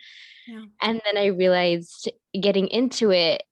Yeah. 0.47 0.63
And 0.82 1.02
then 1.06 1.17
I 1.17 1.28
realized 1.28 2.10
getting 2.39 2.67
into 2.67 3.12
it, 3.12 3.43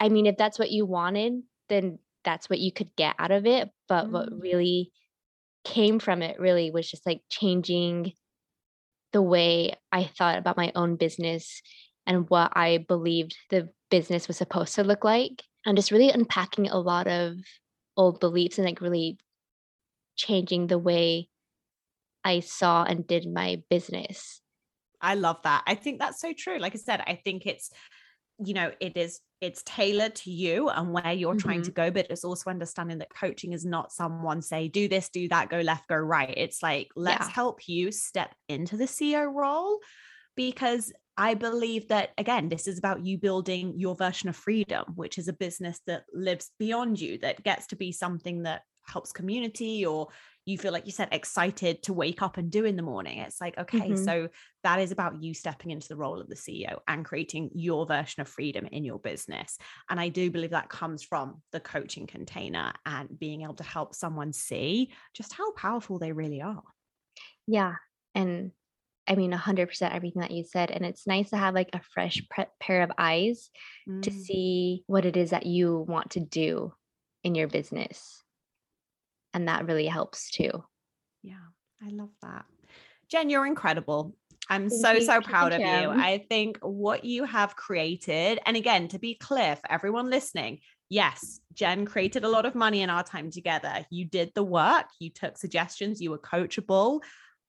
I 0.00 0.08
mean, 0.08 0.26
if 0.26 0.36
that's 0.36 0.58
what 0.58 0.70
you 0.70 0.84
wanted, 0.84 1.42
then 1.68 1.98
that's 2.24 2.50
what 2.50 2.58
you 2.58 2.72
could 2.72 2.94
get 2.96 3.14
out 3.18 3.30
of 3.30 3.46
it. 3.46 3.70
But 3.88 4.06
mm. 4.06 4.10
what 4.10 4.40
really 4.40 4.90
came 5.64 6.00
from 6.00 6.22
it 6.22 6.40
really 6.40 6.70
was 6.70 6.90
just 6.90 7.06
like 7.06 7.22
changing 7.28 8.12
the 9.12 9.22
way 9.22 9.74
I 9.92 10.04
thought 10.04 10.38
about 10.38 10.56
my 10.56 10.72
own 10.74 10.96
business 10.96 11.62
and 12.06 12.28
what 12.28 12.52
I 12.56 12.78
believed 12.78 13.36
the 13.50 13.68
business 13.90 14.26
was 14.26 14.38
supposed 14.38 14.74
to 14.74 14.84
look 14.84 15.04
like 15.04 15.42
and 15.66 15.76
just 15.76 15.90
really 15.90 16.10
unpacking 16.10 16.68
a 16.68 16.78
lot 16.78 17.06
of 17.06 17.36
old 17.96 18.20
beliefs 18.20 18.58
and 18.58 18.66
like 18.66 18.80
really 18.80 19.18
changing 20.16 20.66
the 20.66 20.78
way 20.78 21.28
I 22.24 22.40
saw 22.40 22.84
and 22.84 23.06
did 23.06 23.26
my 23.26 23.62
business. 23.68 24.40
I 25.00 25.14
love 25.14 25.38
that. 25.42 25.64
I 25.66 25.74
think 25.74 25.98
that's 25.98 26.20
so 26.20 26.32
true. 26.36 26.58
Like 26.58 26.74
I 26.74 26.78
said, 26.78 27.02
I 27.06 27.16
think 27.16 27.46
it's, 27.46 27.70
you 28.38 28.54
know, 28.54 28.70
it 28.80 28.96
is, 28.96 29.20
it's 29.40 29.62
tailored 29.64 30.14
to 30.16 30.30
you 30.30 30.68
and 30.68 30.92
where 30.92 31.12
you're 31.12 31.32
mm-hmm. 31.32 31.38
trying 31.38 31.62
to 31.62 31.72
mm-hmm. 31.72 31.86
go, 31.86 31.90
but 31.90 32.06
it's 32.08 32.24
also 32.24 32.50
understanding 32.50 32.98
that 32.98 33.08
coaching 33.14 33.52
is 33.52 33.64
not 33.64 33.90
someone 33.90 34.40
say, 34.42 34.68
do 34.68 34.88
this, 34.88 35.08
do 35.08 35.28
that, 35.28 35.50
go 35.50 35.60
left, 35.60 35.88
go 35.88 35.96
right. 35.96 36.32
It's 36.36 36.62
like, 36.62 36.88
let's 36.94 37.26
yeah. 37.26 37.32
help 37.32 37.66
you 37.66 37.90
step 37.90 38.32
into 38.48 38.76
the 38.76 38.84
CEO 38.84 39.32
role 39.32 39.78
because 40.36 40.92
I 41.16 41.34
believe 41.34 41.88
that, 41.88 42.10
again, 42.16 42.48
this 42.48 42.66
is 42.66 42.78
about 42.78 43.04
you 43.04 43.18
building 43.18 43.74
your 43.76 43.94
version 43.94 44.28
of 44.28 44.36
freedom, 44.36 44.84
which 44.94 45.18
is 45.18 45.28
a 45.28 45.32
business 45.32 45.80
that 45.86 46.04
lives 46.12 46.50
beyond 46.58 47.00
you, 47.00 47.18
that 47.18 47.42
gets 47.42 47.66
to 47.68 47.76
be 47.76 47.92
something 47.92 48.44
that 48.44 48.62
helps 48.86 49.12
community 49.12 49.86
or 49.86 50.08
you 50.44 50.58
feel 50.58 50.72
like 50.72 50.86
you 50.86 50.92
said 50.92 51.08
excited 51.12 51.82
to 51.84 51.92
wake 51.92 52.20
up 52.20 52.36
and 52.36 52.50
do 52.50 52.64
in 52.64 52.74
the 52.74 52.82
morning. 52.82 53.18
It's 53.18 53.40
like, 53.40 53.56
okay, 53.56 53.90
mm-hmm. 53.90 54.04
so 54.04 54.28
that 54.64 54.80
is 54.80 54.90
about 54.90 55.22
you 55.22 55.34
stepping 55.34 55.70
into 55.70 55.86
the 55.86 55.96
role 55.96 56.20
of 56.20 56.28
the 56.28 56.34
CEO 56.34 56.78
and 56.88 57.04
creating 57.04 57.50
your 57.54 57.86
version 57.86 58.22
of 58.22 58.28
freedom 58.28 58.66
in 58.72 58.84
your 58.84 58.98
business. 58.98 59.56
And 59.88 60.00
I 60.00 60.08
do 60.08 60.30
believe 60.30 60.50
that 60.50 60.68
comes 60.68 61.04
from 61.04 61.42
the 61.52 61.60
coaching 61.60 62.08
container 62.08 62.72
and 62.84 63.08
being 63.18 63.42
able 63.42 63.54
to 63.54 63.64
help 63.64 63.94
someone 63.94 64.32
see 64.32 64.90
just 65.14 65.32
how 65.32 65.52
powerful 65.52 66.00
they 66.00 66.10
really 66.10 66.42
are. 66.42 66.64
Yeah. 67.46 67.74
And 68.16 68.50
I 69.08 69.16
mean, 69.16 69.32
100% 69.32 69.94
everything 69.94 70.22
that 70.22 70.30
you 70.30 70.44
said. 70.44 70.70
And 70.70 70.84
it's 70.84 71.06
nice 71.06 71.30
to 71.30 71.36
have 71.36 71.54
like 71.54 71.70
a 71.72 71.80
fresh 71.92 72.22
pre- 72.30 72.44
pair 72.60 72.82
of 72.82 72.92
eyes 72.96 73.50
mm. 73.88 74.02
to 74.02 74.10
see 74.10 74.84
what 74.86 75.04
it 75.04 75.16
is 75.16 75.30
that 75.30 75.46
you 75.46 75.84
want 75.88 76.12
to 76.12 76.20
do 76.20 76.72
in 77.24 77.34
your 77.34 77.48
business 77.48 78.22
and 79.34 79.48
that 79.48 79.66
really 79.66 79.86
helps 79.86 80.30
too. 80.30 80.64
Yeah, 81.22 81.34
I 81.82 81.90
love 81.90 82.10
that. 82.22 82.44
Jen, 83.08 83.30
you're 83.30 83.46
incredible. 83.46 84.14
I'm 84.48 84.68
Thank 84.68 84.82
so, 84.82 84.92
you. 84.92 85.00
so 85.02 85.20
proud 85.20 85.52
of 85.52 85.60
you. 85.60 85.66
I 85.66 86.24
think 86.28 86.58
what 86.62 87.04
you 87.04 87.24
have 87.24 87.56
created, 87.56 88.40
and 88.44 88.56
again, 88.56 88.88
to 88.88 88.98
be 88.98 89.14
clear 89.14 89.56
for 89.56 89.70
everyone 89.70 90.10
listening, 90.10 90.58
yes, 90.88 91.40
Jen 91.54 91.86
created 91.86 92.24
a 92.24 92.28
lot 92.28 92.44
of 92.44 92.54
money 92.54 92.82
in 92.82 92.90
our 92.90 93.02
time 93.02 93.30
together. 93.30 93.86
You 93.90 94.04
did 94.04 94.32
the 94.34 94.42
work, 94.42 94.86
you 94.98 95.10
took 95.10 95.38
suggestions, 95.38 96.00
you 96.00 96.10
were 96.10 96.18
coachable. 96.18 97.00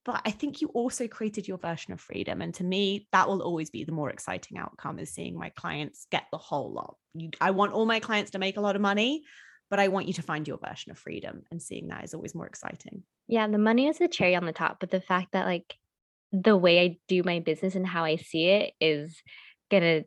But 0.05 0.21
I 0.25 0.31
think 0.31 0.61
you 0.61 0.67
also 0.69 1.07
created 1.07 1.47
your 1.47 1.57
version 1.57 1.93
of 1.93 2.01
freedom. 2.01 2.41
And 2.41 2.53
to 2.55 2.63
me, 2.63 3.07
that 3.13 3.27
will 3.27 3.41
always 3.41 3.69
be 3.69 3.85
the 3.85 3.93
more 3.93 4.09
exciting 4.09 4.57
outcome 4.57 4.99
is 4.99 5.13
seeing 5.13 5.37
my 5.37 5.49
clients 5.49 6.07
get 6.11 6.25
the 6.31 6.37
whole 6.37 6.73
lot. 6.73 6.97
You, 7.13 7.29
I 7.39 7.51
want 7.51 7.71
all 7.71 7.85
my 7.85 7.99
clients 7.99 8.31
to 8.31 8.39
make 8.39 8.57
a 8.57 8.61
lot 8.61 8.75
of 8.75 8.81
money, 8.81 9.23
but 9.69 9.79
I 9.79 9.87
want 9.87 10.07
you 10.07 10.13
to 10.13 10.21
find 10.21 10.47
your 10.47 10.57
version 10.57 10.91
of 10.91 10.97
freedom 10.97 11.43
and 11.51 11.61
seeing 11.61 11.87
that 11.87 12.03
is 12.03 12.13
always 12.13 12.35
more 12.35 12.47
exciting. 12.47 13.03
Yeah, 13.27 13.47
the 13.47 13.57
money 13.57 13.87
is 13.87 13.99
the 13.99 14.09
cherry 14.09 14.35
on 14.35 14.45
the 14.45 14.51
top, 14.51 14.77
but 14.79 14.91
the 14.91 14.99
fact 14.99 15.31
that 15.31 15.45
like 15.45 15.77
the 16.33 16.57
way 16.57 16.81
I 16.81 16.97
do 17.07 17.23
my 17.23 17.39
business 17.39 17.75
and 17.75 17.87
how 17.87 18.03
I 18.03 18.17
see 18.17 18.47
it 18.47 18.73
is 18.81 19.21
gonna 19.71 20.03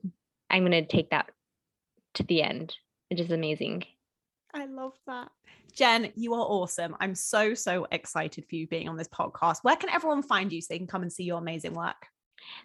I'm 0.50 0.64
gonna 0.64 0.84
take 0.84 1.10
that 1.10 1.30
to 2.14 2.22
the 2.22 2.42
end. 2.42 2.76
It 3.10 3.20
is 3.20 3.30
amazing. 3.30 3.84
I 4.56 4.64
love 4.64 4.94
that. 5.06 5.28
Jen, 5.74 6.10
you 6.16 6.32
are 6.32 6.40
awesome. 6.40 6.96
I'm 6.98 7.14
so, 7.14 7.52
so 7.52 7.86
excited 7.92 8.46
for 8.48 8.56
you 8.56 8.66
being 8.66 8.88
on 8.88 8.96
this 8.96 9.08
podcast. 9.08 9.58
Where 9.62 9.76
can 9.76 9.90
everyone 9.90 10.22
find 10.22 10.50
you 10.50 10.62
so 10.62 10.68
they 10.70 10.78
can 10.78 10.86
come 10.86 11.02
and 11.02 11.12
see 11.12 11.24
your 11.24 11.38
amazing 11.38 11.74
work? 11.74 12.06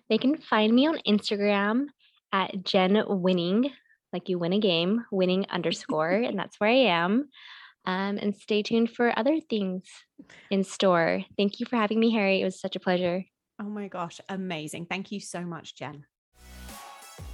They 0.09 0.17
can 0.17 0.37
find 0.37 0.73
me 0.73 0.87
on 0.87 0.99
Instagram 1.05 1.87
at 2.31 2.63
Jen 2.63 3.03
Winning 3.07 3.71
like 4.13 4.29
you 4.29 4.39
win 4.39 4.53
a 4.53 4.59
game, 4.59 5.05
winning 5.11 5.45
underscore, 5.49 6.11
and 6.11 6.37
that's 6.39 6.59
where 6.59 6.69
I 6.69 6.85
am. 6.93 7.29
Um, 7.85 8.17
and 8.21 8.35
stay 8.35 8.61
tuned 8.61 8.91
for 8.91 9.17
other 9.17 9.39
things 9.39 9.83
in 10.49 10.63
store. 10.63 11.23
Thank 11.37 11.59
you 11.59 11.65
for 11.65 11.77
having 11.77 11.99
me, 11.99 12.11
Harry. 12.11 12.41
It 12.41 12.45
was 12.45 12.59
such 12.59 12.75
a 12.75 12.79
pleasure. 12.79 13.23
Oh 13.59 13.69
my 13.69 13.87
gosh, 13.87 14.21
amazing. 14.29 14.85
Thank 14.85 15.11
you 15.11 15.19
so 15.19 15.41
much, 15.41 15.75
Jen. 15.75 16.05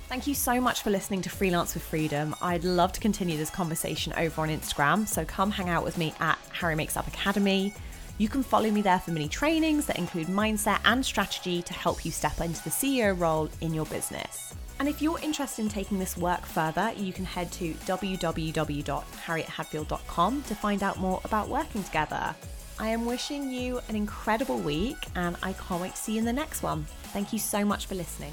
Thank 0.08 0.26
you 0.26 0.34
so 0.36 0.62
much 0.62 0.84
for 0.84 0.90
listening 0.90 1.22
to 1.24 1.30
Freelance 1.30 1.74
with 1.74 1.84
Freedom. 1.84 2.34
I'd 2.42 2.64
love 2.64 2.94
to 2.94 3.02
continue 3.02 3.36
this 3.36 3.50
conversation 3.50 4.14
over 4.16 4.42
on 4.42 4.48
Instagram, 4.48 5.06
so 5.06 5.26
come 5.26 5.52
hang 5.52 5.68
out 5.68 5.84
with 5.84 5.98
me 5.98 6.14
at 6.22 6.38
Harry 6.54 6.76
Makes 6.76 6.96
Up 6.96 7.08
Academy. 7.08 7.74
You 8.18 8.30
can 8.30 8.42
follow 8.42 8.72
me 8.72 8.82
there 8.82 9.00
for 9.00 9.12
mini 9.12 9.28
trainings 9.28 9.86
that 9.88 10.00
include 10.00 10.28
mindset 10.28 10.80
and 10.86 11.06
strategy 11.06 11.62
to 11.62 11.74
help 11.74 12.06
you 12.06 12.12
step 12.12 12.40
into 12.40 12.64
the 12.64 12.70
CEO 12.70 13.20
role 13.20 13.50
in 13.60 13.74
your 13.74 13.86
business. 13.88 14.56
And 14.80 14.88
if 14.88 15.02
you're 15.02 15.20
interested 15.20 15.64
in 15.64 15.70
taking 15.70 16.00
this 16.00 16.16
work 16.16 16.46
further, 16.46 16.94
you 16.96 17.12
can 17.12 17.26
head 17.26 17.52
to 17.54 17.74
www.harriethadfield.com 17.74 20.44
to 20.44 20.56
find 20.56 20.84
out 20.84 21.00
more 21.00 21.20
about 21.26 21.50
working 21.50 21.84
together. 21.84 22.34
I 22.80 22.90
am 22.90 23.06
wishing 23.06 23.50
you 23.52 23.82
an 23.90 23.96
incredible 23.98 24.60
week 24.60 24.96
and 25.16 25.36
I 25.44 25.52
can't 25.52 25.82
wait 25.82 25.96
to 25.96 25.98
see 25.98 26.14
you 26.14 26.20
in 26.20 26.26
the 26.26 26.32
next 26.32 26.64
one. 26.64 26.86
Thank 27.12 27.34
you 27.34 27.40
so 27.40 27.66
much 27.66 27.88
for 27.88 27.96
listening. 27.96 28.32